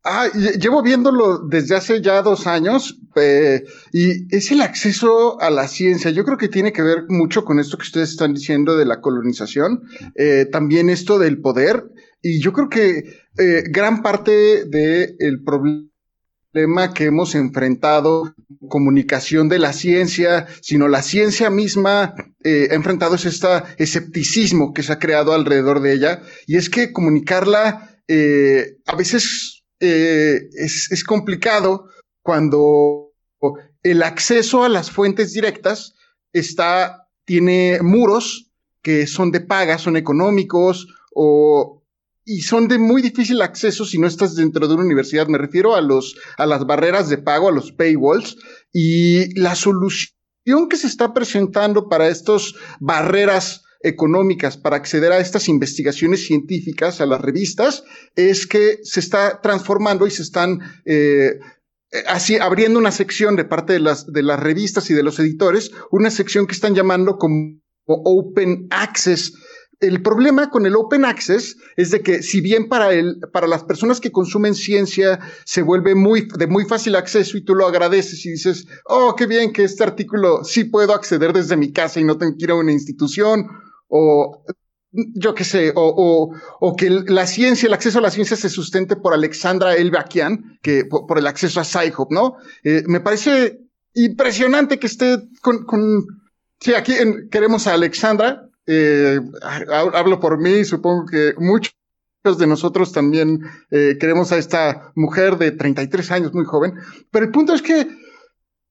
[0.08, 5.68] Ah, llevo viéndolo desde hace ya dos años eh, y es el acceso a la
[5.68, 6.12] ciencia.
[6.12, 9.02] Yo creo que tiene que ver mucho con esto que ustedes están diciendo de la
[9.02, 9.82] colonización,
[10.14, 11.86] eh, también esto del poder
[12.22, 13.04] y yo creo que
[13.40, 18.36] eh, gran parte del problema que hemos enfrentado,
[18.70, 22.14] comunicación de la ciencia, sino la ciencia misma ha
[22.46, 27.90] enfrentado es este escepticismo que se ha creado alrededor de ella, y es que comunicarla
[28.08, 31.90] a veces eh, es, es complicado
[32.22, 33.12] cuando
[33.84, 35.94] el acceso a las fuentes directas
[36.34, 41.84] está, tiene muros que son de paga, son económicos o
[42.26, 45.28] y son de muy difícil acceso si no estás dentro de una universidad.
[45.28, 48.38] Me refiero a los, a las barreras de pago, a los paywalls
[48.74, 55.48] y la solución que se está presentando para estas barreras económicas para acceder a estas
[55.48, 57.84] investigaciones científicas, a las revistas,
[58.16, 61.40] es que se está transformando y se están eh,
[62.08, 65.72] así abriendo una sección de parte de las, de las revistas y de los editores,
[65.92, 69.34] una sección que están llamando como Open Access.
[69.82, 73.66] El problema con el open access es de que si bien para el, para las
[73.66, 78.26] personas que consumen ciencia se vuelve muy, de muy fácil acceso y tú lo agradeces
[78.26, 82.06] y dices, oh, qué bien que este artículo sí puedo acceder desde mi casa y
[82.06, 83.48] no tengo que ir a una institución
[83.88, 84.44] o
[84.94, 88.96] yo qué sé, o, o, que la ciencia, el acceso a la ciencia se sustente
[88.96, 92.38] por Alexandra Elbakian, que por, el acceso a Sci-Hub, ¿no?
[92.64, 93.60] Eh, me parece
[93.94, 96.06] impresionante que esté con, con
[96.60, 96.94] sí, aquí
[97.30, 101.74] queremos a Alexandra, eh, hablo por mí, supongo que muchos
[102.38, 106.74] de nosotros también eh, queremos a esta mujer de 33 años, muy joven,
[107.12, 107.88] pero el punto es que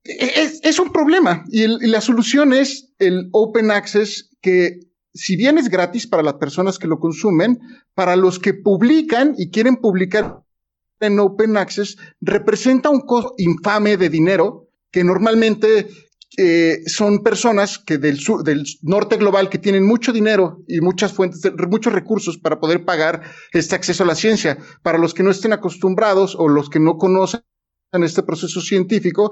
[0.04, 4.80] es, un problema y, la solución es el open access que
[5.14, 7.60] si bien es gratis para las personas que lo consumen,
[7.94, 10.40] para los que publican y quieren publicar
[11.00, 15.88] en open access, representa un costo infame de dinero que normalmente
[16.36, 21.12] eh, son personas que del, sur, del norte global que tienen mucho dinero y muchas
[21.12, 23.22] fuentes, de, muchos recursos para poder pagar
[23.52, 24.58] este acceso a la ciencia.
[24.82, 27.42] Para los que no estén acostumbrados o los que no conocen
[27.92, 29.30] en este proceso científico,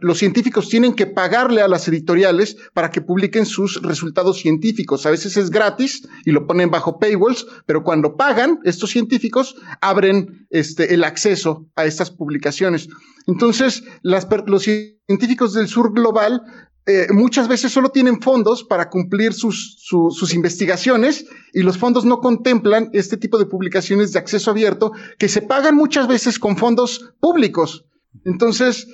[0.00, 5.06] los científicos tienen que pagarle a las editoriales para que publiquen sus resultados científicos.
[5.06, 10.46] A veces es gratis y lo ponen bajo paywalls, pero cuando pagan, estos científicos abren
[10.50, 12.88] este, el acceso a estas publicaciones.
[13.26, 16.42] Entonces, las, los científicos del sur global
[16.88, 22.20] eh, muchas veces solo tienen fondos para cumplir sus, sus investigaciones y los fondos no
[22.20, 27.12] contemplan este tipo de publicaciones de acceso abierto que se pagan muchas veces con fondos
[27.18, 27.86] públicos.
[28.24, 28.86] Entonces,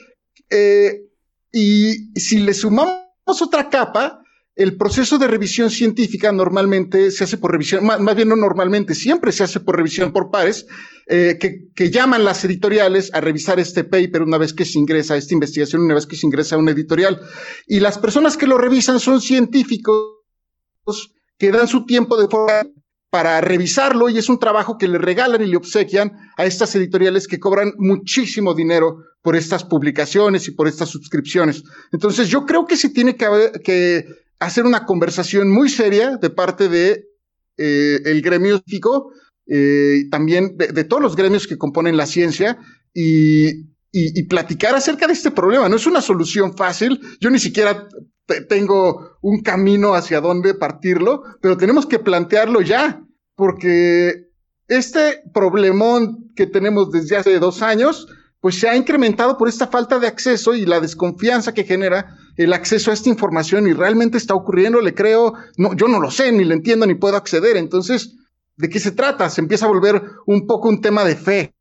[0.48, 1.02] eh,
[1.52, 4.21] y si le sumamos otra capa,
[4.54, 9.32] el proceso de revisión científica normalmente se hace por revisión, más, bien no normalmente, siempre
[9.32, 10.66] se hace por revisión por pares,
[11.06, 15.16] eh, que, que, llaman las editoriales a revisar este paper una vez que se ingresa,
[15.16, 17.20] esta investigación una vez que se ingresa a una editorial.
[17.66, 20.18] Y las personas que lo revisan son científicos
[21.38, 22.62] que dan su tiempo de forma
[23.12, 27.28] para revisarlo y es un trabajo que le regalan y le obsequian a estas editoriales
[27.28, 31.62] que cobran muchísimo dinero por estas publicaciones y por estas suscripciones.
[31.92, 34.06] Entonces yo creo que se tiene que,
[34.44, 37.04] hacer una conversación muy seria de parte de
[37.56, 39.12] eh, el gremio científico
[39.46, 42.58] eh, también de, todos los gremios que componen la ciencia
[42.94, 45.68] y, y, platicar acerca de este problema.
[45.68, 47.00] No es una solución fácil.
[47.20, 47.88] Yo ni siquiera
[48.48, 53.02] tengo un camino hacia dónde partirlo, pero tenemos que plantearlo ya,
[53.34, 54.28] porque
[54.68, 58.06] este problemón que tenemos desde hace dos años,
[58.42, 62.52] pues se ha incrementado por esta falta de acceso y la desconfianza que genera el
[62.52, 66.32] acceso a esta información y realmente está ocurriendo, le creo, no, yo no lo sé,
[66.32, 67.56] ni le entiendo, ni puedo acceder.
[67.56, 68.16] Entonces,
[68.56, 69.30] ¿de qué se trata?
[69.30, 71.54] Se empieza a volver un poco un tema de fe.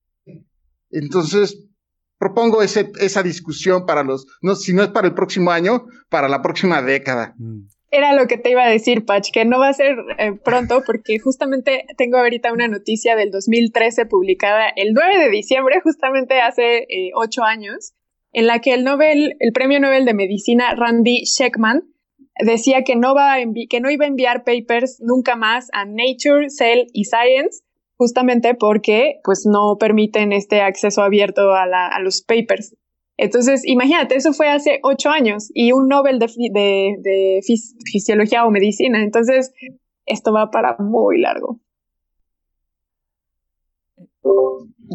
[0.90, 1.66] Entonces,
[2.18, 6.28] propongo ese, esa discusión para los, no, si no es para el próximo año, para
[6.28, 7.36] la próxima década.
[7.92, 10.82] Era lo que te iba a decir, Patch, que no va a ser eh, pronto
[10.86, 16.84] porque justamente tengo ahorita una noticia del 2013 publicada el 9 de diciembre, justamente hace
[16.84, 17.94] eh, ocho años,
[18.32, 21.84] en la que el Nobel, el premio Nobel de Medicina Randy Sheckman
[22.44, 23.36] decía que no, va
[23.70, 27.62] que no iba a enviar papers nunca más a Nature, Cell y Science
[28.02, 32.76] justamente porque pues no permiten este acceso abierto a, los papers.
[33.22, 37.40] Entonces, imagínate, eso fue hace ocho años y un Nobel de,
[37.86, 39.04] fisiología o medicina.
[39.04, 39.54] Entonces,
[40.08, 41.60] esto va para muy largo.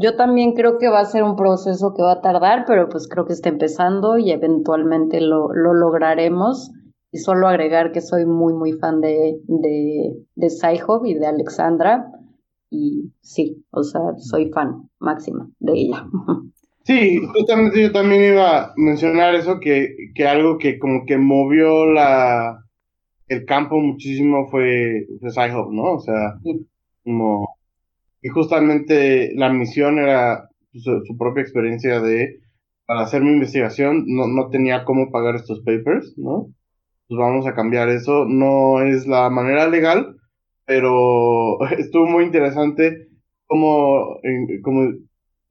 [0.03, 3.07] Yo también creo que va a ser un proceso que va a tardar, pero pues
[3.07, 6.73] creo que está empezando y eventualmente lo, lo lograremos.
[7.13, 10.49] Y solo agregar que soy muy, muy fan de, de, de
[11.05, 12.11] y de Alexandra.
[12.71, 16.09] Y sí, o sea, soy fan máxima de ella.
[16.87, 21.87] Sí, justamente yo también iba a mencionar eso, que, que algo que como que movió
[21.87, 22.65] la,
[23.29, 25.31] el campo muchísimo fue, fue
[25.73, 25.95] ¿no?
[25.95, 26.35] O sea,
[27.05, 27.57] como
[28.23, 32.41] y justamente la misión era su, propia experiencia de,
[32.87, 36.49] para hacer mi investigación, no, no tenía cómo pagar estos papers, ¿no?
[37.09, 38.25] Pues vamos a cambiar eso.
[38.27, 40.17] No es la manera legal,
[40.65, 43.09] pero estuvo muy interesante
[43.47, 44.19] cómo,
[44.63, 44.93] como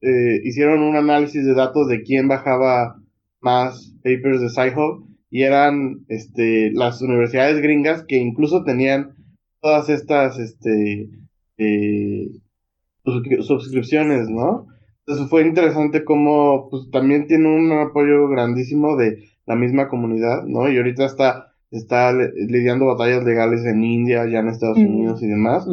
[0.00, 3.00] eh, hicieron un análisis de datos de quién bajaba
[3.40, 9.14] más papers de Sci-Hub y eran este, las universidades gringas que incluso tenían
[9.60, 11.08] todas estas este,
[11.58, 12.28] eh,
[13.04, 14.66] suscripciones, ¿no?
[15.00, 20.70] Entonces fue interesante cómo pues también tiene un apoyo grandísimo de la misma comunidad, ¿no?
[20.70, 25.66] Y ahorita está, está lidiando batallas legales en India, ya en Estados Unidos y demás,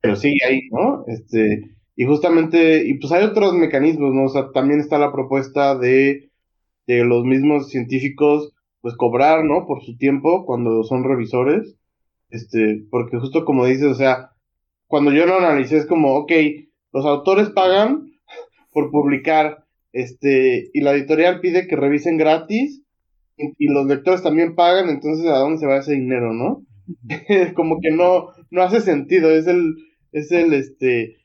[0.00, 1.04] pero sigue ahí, ¿no?
[1.08, 4.26] Este, y justamente, y pues hay otros mecanismos, ¿no?
[4.26, 6.30] O sea, también está la propuesta de,
[6.86, 9.66] de los mismos científicos, pues cobrar, ¿no?
[9.66, 11.74] Por su tiempo cuando son revisores,
[12.30, 14.30] este, porque justo como dices, o sea,
[14.86, 16.30] cuando yo lo analicé es como, ok,
[16.92, 18.12] los autores pagan
[18.72, 22.80] por publicar, este, y la editorial pide que revisen gratis,
[23.36, 26.64] y, los lectores también pagan, entonces ¿a dónde se va ese dinero, no?
[27.56, 29.74] Como que no, no hace sentido, es el,
[30.12, 31.17] es el, este,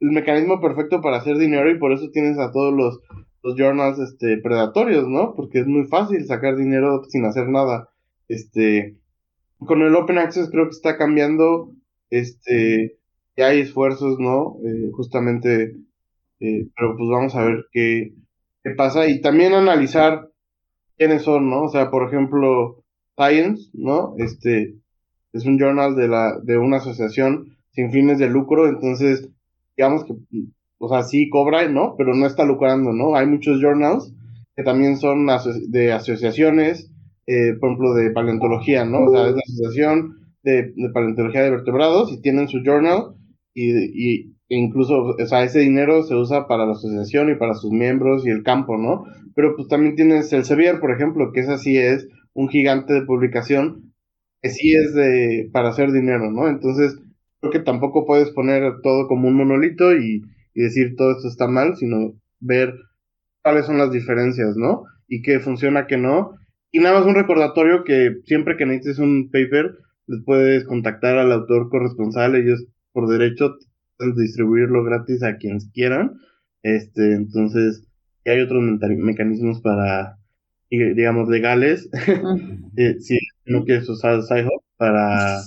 [0.00, 3.00] el mecanismo perfecto para hacer dinero y por eso tienes a todos los,
[3.42, 5.34] los journals, este, predatorios, ¿no?
[5.34, 7.88] Porque es muy fácil sacar dinero sin hacer nada.
[8.28, 8.96] Este,
[9.58, 11.72] con el Open Access creo que está cambiando,
[12.10, 12.98] este,
[13.36, 14.56] hay esfuerzos, ¿no?
[14.64, 15.76] Eh, justamente,
[16.40, 18.14] eh, pero pues vamos a ver qué,
[18.62, 20.28] qué pasa y también analizar
[20.96, 21.62] quiénes son, ¿no?
[21.64, 22.84] O sea, por ejemplo,
[23.16, 24.14] Science, ¿no?
[24.18, 24.74] Este
[25.32, 29.28] es un journal de la de una asociación sin fines de lucro, entonces
[29.78, 30.12] digamos que
[30.78, 31.94] o sea, sí cobra, ¿no?
[31.96, 33.16] Pero no está lucrando, ¿no?
[33.16, 34.14] Hay muchos journals
[34.56, 35.26] que también son
[35.68, 36.90] de asociaciones,
[37.26, 39.04] eh, por ejemplo, de paleontología, ¿no?
[39.04, 43.14] O sea, es la asociación de, paleontología de vertebrados y tienen su journal
[43.54, 47.70] y, e incluso, o sea, ese dinero se usa para la asociación y para sus
[47.70, 49.04] miembros y el campo, ¿no?
[49.34, 53.02] Pero pues también tienes el Sevier, por ejemplo, que es así es un gigante de
[53.02, 53.92] publicación
[54.40, 56.48] que sí es de para hacer dinero, ¿no?
[56.48, 56.96] Entonces,
[57.40, 60.22] creo que tampoco puedes poner todo como un monolito y,
[60.54, 62.74] y decir todo esto está mal, sino ver
[63.42, 64.84] cuáles son las diferencias, ¿no?
[65.06, 66.32] Y qué funciona, qué no.
[66.70, 71.32] Y nada más un recordatorio que siempre que necesites un paper, les puedes contactar al
[71.32, 73.56] autor corresponsal, ellos por derecho
[74.16, 76.18] distribuirlo gratis a quienes quieran.
[76.62, 77.86] Este, entonces,
[78.24, 80.18] hay otros mecanismos para,
[80.70, 81.88] digamos, legales,
[82.76, 85.40] eh, si no quieres usar Sci-Hub para,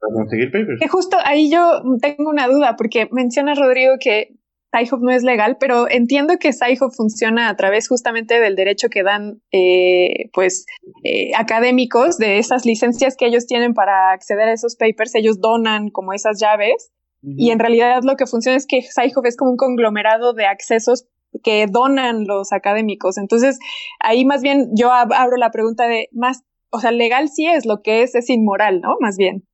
[0.00, 0.80] para, conseguir papers.
[0.80, 4.36] Que justo ahí yo tengo una duda, porque menciona Rodrigo que
[4.72, 9.02] Sci-Hub no es legal, pero entiendo que Sci-Hub funciona a través justamente del derecho que
[9.02, 10.66] dan, eh, pues,
[11.04, 15.14] eh, académicos de esas licencias que ellos tienen para acceder a esos papers.
[15.14, 16.90] Ellos donan como esas llaves
[17.22, 21.06] y en realidad lo que funciona es que Sci-Hub es como un conglomerado de accesos
[21.42, 23.18] que donan los académicos.
[23.18, 23.58] Entonces,
[24.00, 27.82] ahí más bien yo abro la pregunta de más, o sea, legal sí es, lo
[27.82, 28.96] que es es inmoral, ¿no?
[29.00, 29.44] Más bien.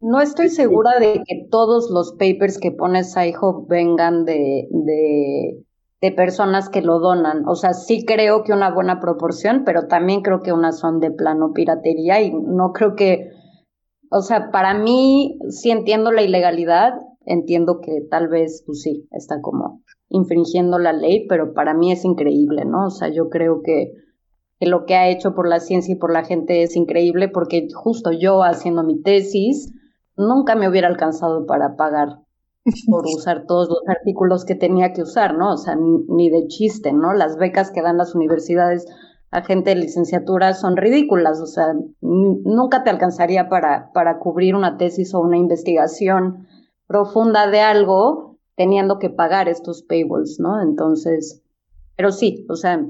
[0.00, 5.64] No estoy segura de que todos los papers que pone SciHub vengan de, de,
[6.02, 7.48] de, personas que lo donan.
[7.48, 11.10] O sea, sí creo que una buena proporción, pero también creo que unas son de
[11.10, 13.30] plano piratería y no creo que,
[14.10, 16.92] o sea, para mí sí entiendo la ilegalidad,
[17.24, 22.04] entiendo que tal vez, pues sí, está como infringiendo la ley, pero para mí es
[22.04, 22.86] increíble, ¿no?
[22.86, 23.92] O sea, yo creo que
[24.58, 27.68] que lo que ha hecho por la ciencia y por la gente es increíble porque
[27.74, 29.70] justo yo haciendo mi tesis
[30.16, 32.20] nunca me hubiera alcanzado para pagar
[32.88, 35.52] por usar todos los artículos que tenía que usar, ¿no?
[35.52, 37.12] O sea, ni de chiste, ¿no?
[37.12, 38.86] Las becas que dan las universidades
[39.30, 44.76] a gente de licenciatura son ridículas, o sea, nunca te alcanzaría para, para cubrir una
[44.76, 46.46] tesis o una investigación
[46.86, 50.62] profunda de algo teniendo que pagar estos payables, ¿no?
[50.62, 51.42] Entonces,
[51.96, 52.86] pero sí, o sea,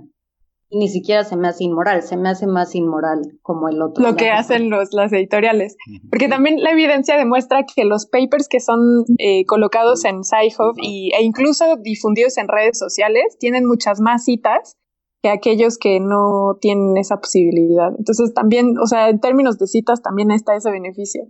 [0.70, 4.04] ni siquiera se me hace inmoral, se me hace más inmoral como el otro.
[4.04, 5.76] Lo que hacen los, las editoriales.
[6.10, 11.12] Porque también la evidencia demuestra que los papers que son eh, colocados en SciHub y,
[11.16, 14.76] e incluso difundidos en redes sociales tienen muchas más citas
[15.22, 17.90] que aquellos que no tienen esa posibilidad.
[17.96, 21.22] Entonces también, o sea, en términos de citas también está ese beneficio.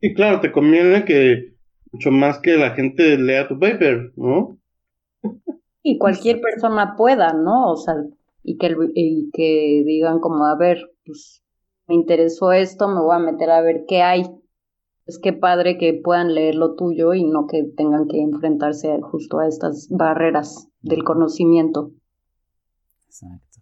[0.00, 1.56] Y claro, te conviene que
[1.92, 4.58] mucho más que la gente lea tu paper, ¿no?
[5.88, 7.70] Y cualquier persona pueda, ¿no?
[7.70, 7.94] O sea,
[8.42, 11.44] y que, y que digan como, a ver, pues
[11.86, 14.24] me interesó esto, me voy a meter a ver qué hay.
[15.06, 19.38] Es que padre que puedan leer lo tuyo y no que tengan que enfrentarse justo
[19.38, 21.92] a estas barreras del conocimiento.
[23.06, 23.60] Exacto.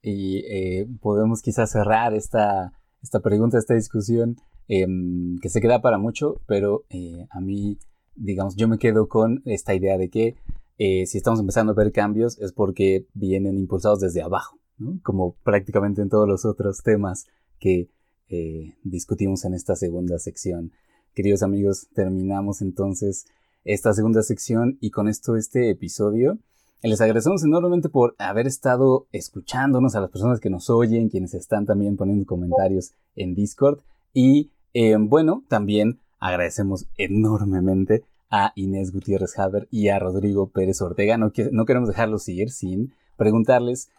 [0.00, 4.36] Y eh, podemos quizás cerrar esta, esta pregunta, esta discusión,
[4.68, 7.78] em, que se queda para mucho, pero eh, a mí,
[8.14, 10.36] digamos, yo me quedo con esta idea de que
[10.78, 14.58] eh, si estamos empezando a ver cambios es porque vienen impulsados desde abajo,
[15.02, 17.26] como prácticamente en todos los otros temas
[17.58, 17.88] que
[18.28, 20.72] eh, discutimos en esta segunda sección.
[21.14, 23.26] Queridos amigos, terminamos entonces
[23.64, 26.38] esta segunda sección y con esto este episodio.
[26.82, 31.64] Les agradecemos enormemente por haber estado escuchándonos a las personas que nos oyen, quienes están
[31.64, 33.80] también poniendo comentarios en Discord.
[34.12, 41.16] Y eh, bueno, también agradecemos enormemente a Inés Gutiérrez Haber y a Rodrigo Pérez Ortega.
[41.18, 43.90] No, no queremos dejarlos ir sin preguntarles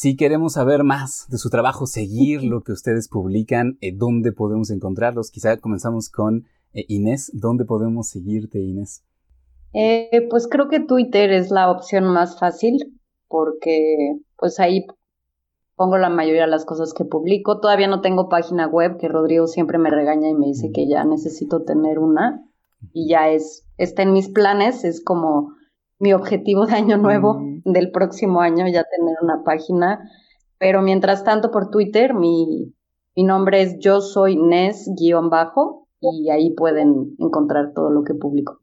[0.00, 4.70] si queremos saber más de su trabajo, seguir lo que ustedes publican, eh, dónde podemos
[4.70, 5.32] encontrarlos.
[5.32, 7.32] Quizá comenzamos con eh, Inés.
[7.34, 9.02] ¿Dónde podemos seguirte, Inés?
[9.72, 14.86] Eh, pues creo que Twitter es la opción más fácil porque pues ahí
[15.74, 17.58] pongo la mayoría de las cosas que publico.
[17.58, 21.04] Todavía no tengo página web, que Rodrigo siempre me regaña y me dice que ya
[21.04, 22.47] necesito tener una
[22.92, 25.54] y ya es, está en mis planes, es como
[25.98, 30.10] mi objetivo de año nuevo del próximo año, ya tener una página.
[30.58, 32.74] Pero mientras tanto por Twitter, mi,
[33.16, 38.60] mi nombre es yo soy Nes-bajo y ahí pueden encontrar todo lo que publico.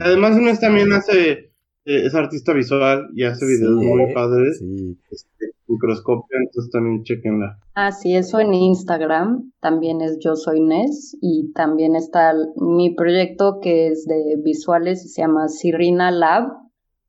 [0.00, 1.49] Además, Nes también hace
[1.84, 4.62] eh, es artista visual y hace videos muy padres.
[5.10, 7.58] Este, microscopio, entonces también chequenla.
[7.74, 13.60] Ah, sí, eso en Instagram también es Yo Soy Nes y también está mi proyecto
[13.60, 16.48] que es de visuales y se llama Sirrina Lab.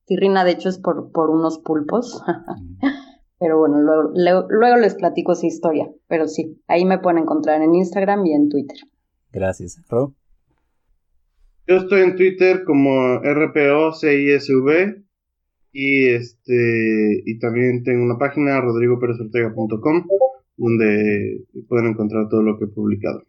[0.06, 2.22] Sirrina, de hecho, es por, por unos pulpos.
[3.40, 5.90] Pero bueno, luego, luego les platico esa historia.
[6.08, 8.78] Pero sí, ahí me pueden encontrar en Instagram y en Twitter.
[9.32, 9.82] Gracias.
[9.90, 10.14] Ro.
[11.72, 15.04] Yo estoy en Twitter como RPOCISV
[15.72, 20.06] y este y también tengo una página rodrigoperezortega.com
[20.58, 23.24] donde pueden encontrar todo lo que he publicado.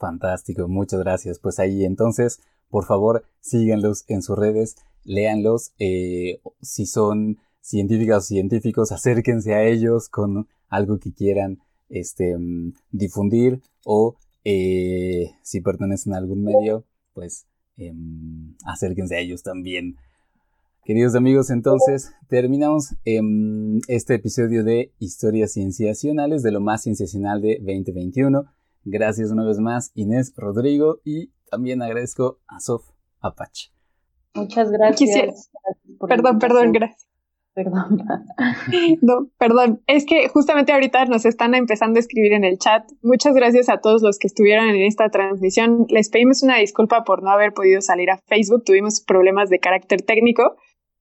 [0.00, 1.38] Fantástico, muchas gracias.
[1.38, 4.74] Pues ahí entonces, por favor, síganlos en sus redes,
[5.04, 5.74] léanlos.
[5.78, 12.34] Eh, si son científicas o científicos, acérquense a ellos con algo que quieran este,
[12.90, 14.16] difundir o
[14.48, 16.84] eh, si pertenecen a algún medio,
[17.16, 17.46] pues
[17.78, 19.96] em, acérquense a ellos también.
[20.84, 27.56] Queridos amigos, entonces terminamos em, este episodio de Historias Cienciacionales, de lo más cienciacional de
[27.56, 28.44] 2021.
[28.84, 32.84] Gracias una vez más, Inés Rodrigo, y también agradezco a Sof
[33.20, 33.70] Apache.
[34.34, 35.50] Muchas gracias.
[35.98, 37.05] perdón, perdón, gracias.
[37.56, 38.04] Perdón.
[39.00, 39.82] No, perdón.
[39.86, 42.84] Es que justamente ahorita nos están empezando a escribir en el chat.
[43.02, 45.86] Muchas gracias a todos los que estuvieron en esta transmisión.
[45.88, 48.64] Les pedimos una disculpa por no haber podido salir a Facebook.
[48.64, 50.56] Tuvimos problemas de carácter técnico,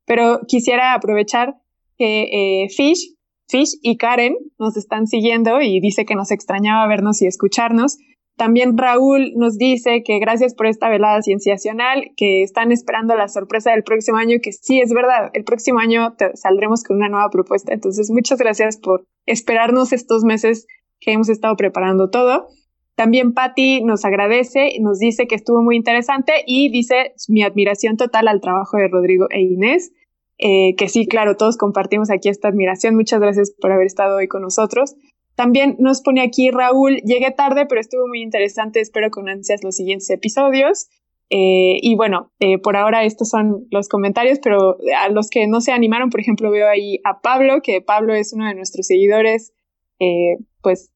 [0.06, 1.56] pero quisiera aprovechar
[1.98, 3.16] que eh, Fish,
[3.50, 7.98] Fish y Karen nos están siguiendo y dice que nos extrañaba vernos y escucharnos.
[8.38, 13.72] También Raúl nos dice que gracias por esta velada cienciacional, que están esperando la sorpresa
[13.72, 17.74] del próximo año, que sí es verdad, el próximo año saldremos con una nueva propuesta.
[17.74, 20.68] Entonces, muchas gracias por esperarnos estos meses
[21.00, 22.48] que hemos estado preparando todo.
[22.96, 28.28] También Patti nos agradece, nos dice que estuvo muy interesante y dice mi admiración total
[28.28, 29.92] al trabajo de Rodrigo e Inés.
[30.38, 32.96] Eh, que sí, claro, todos compartimos aquí esta admiración.
[32.96, 34.96] Muchas gracias por haber estado hoy con nosotros.
[35.36, 39.76] También nos pone aquí Raúl, llegué tarde, pero estuvo muy interesante, espero con ansias los
[39.76, 40.88] siguientes episodios.
[41.30, 45.60] Eh, y bueno, eh, por ahora estos son los comentarios, pero a los que no
[45.60, 49.52] se animaron, por ejemplo, veo ahí a Pablo, que Pablo es uno de nuestros seguidores,
[50.00, 50.94] eh, pues,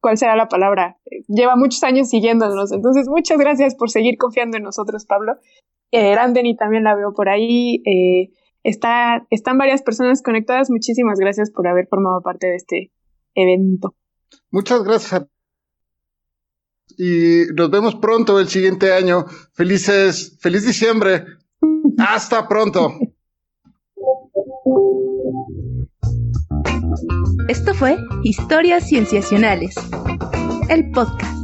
[0.00, 0.98] ¿cuál será la palabra?
[1.26, 5.32] Lleva muchos años siguiéndonos, entonces muchas gracias por seguir confiando en nosotros, Pablo.
[5.90, 7.82] Eh, Randeni también la veo por ahí.
[8.62, 12.92] está, están varias personas conectadas, muchísimas gracias por haber formado parte de este
[13.34, 13.94] evento.
[14.50, 15.26] Muchas gracias.
[16.96, 19.26] Y nos vemos pronto el siguiente año.
[19.52, 21.24] Felices, feliz diciembre.
[21.98, 22.92] Hasta pronto.
[27.48, 29.74] Esto fue Historias Cienciacionales,
[30.68, 31.38] el podcast.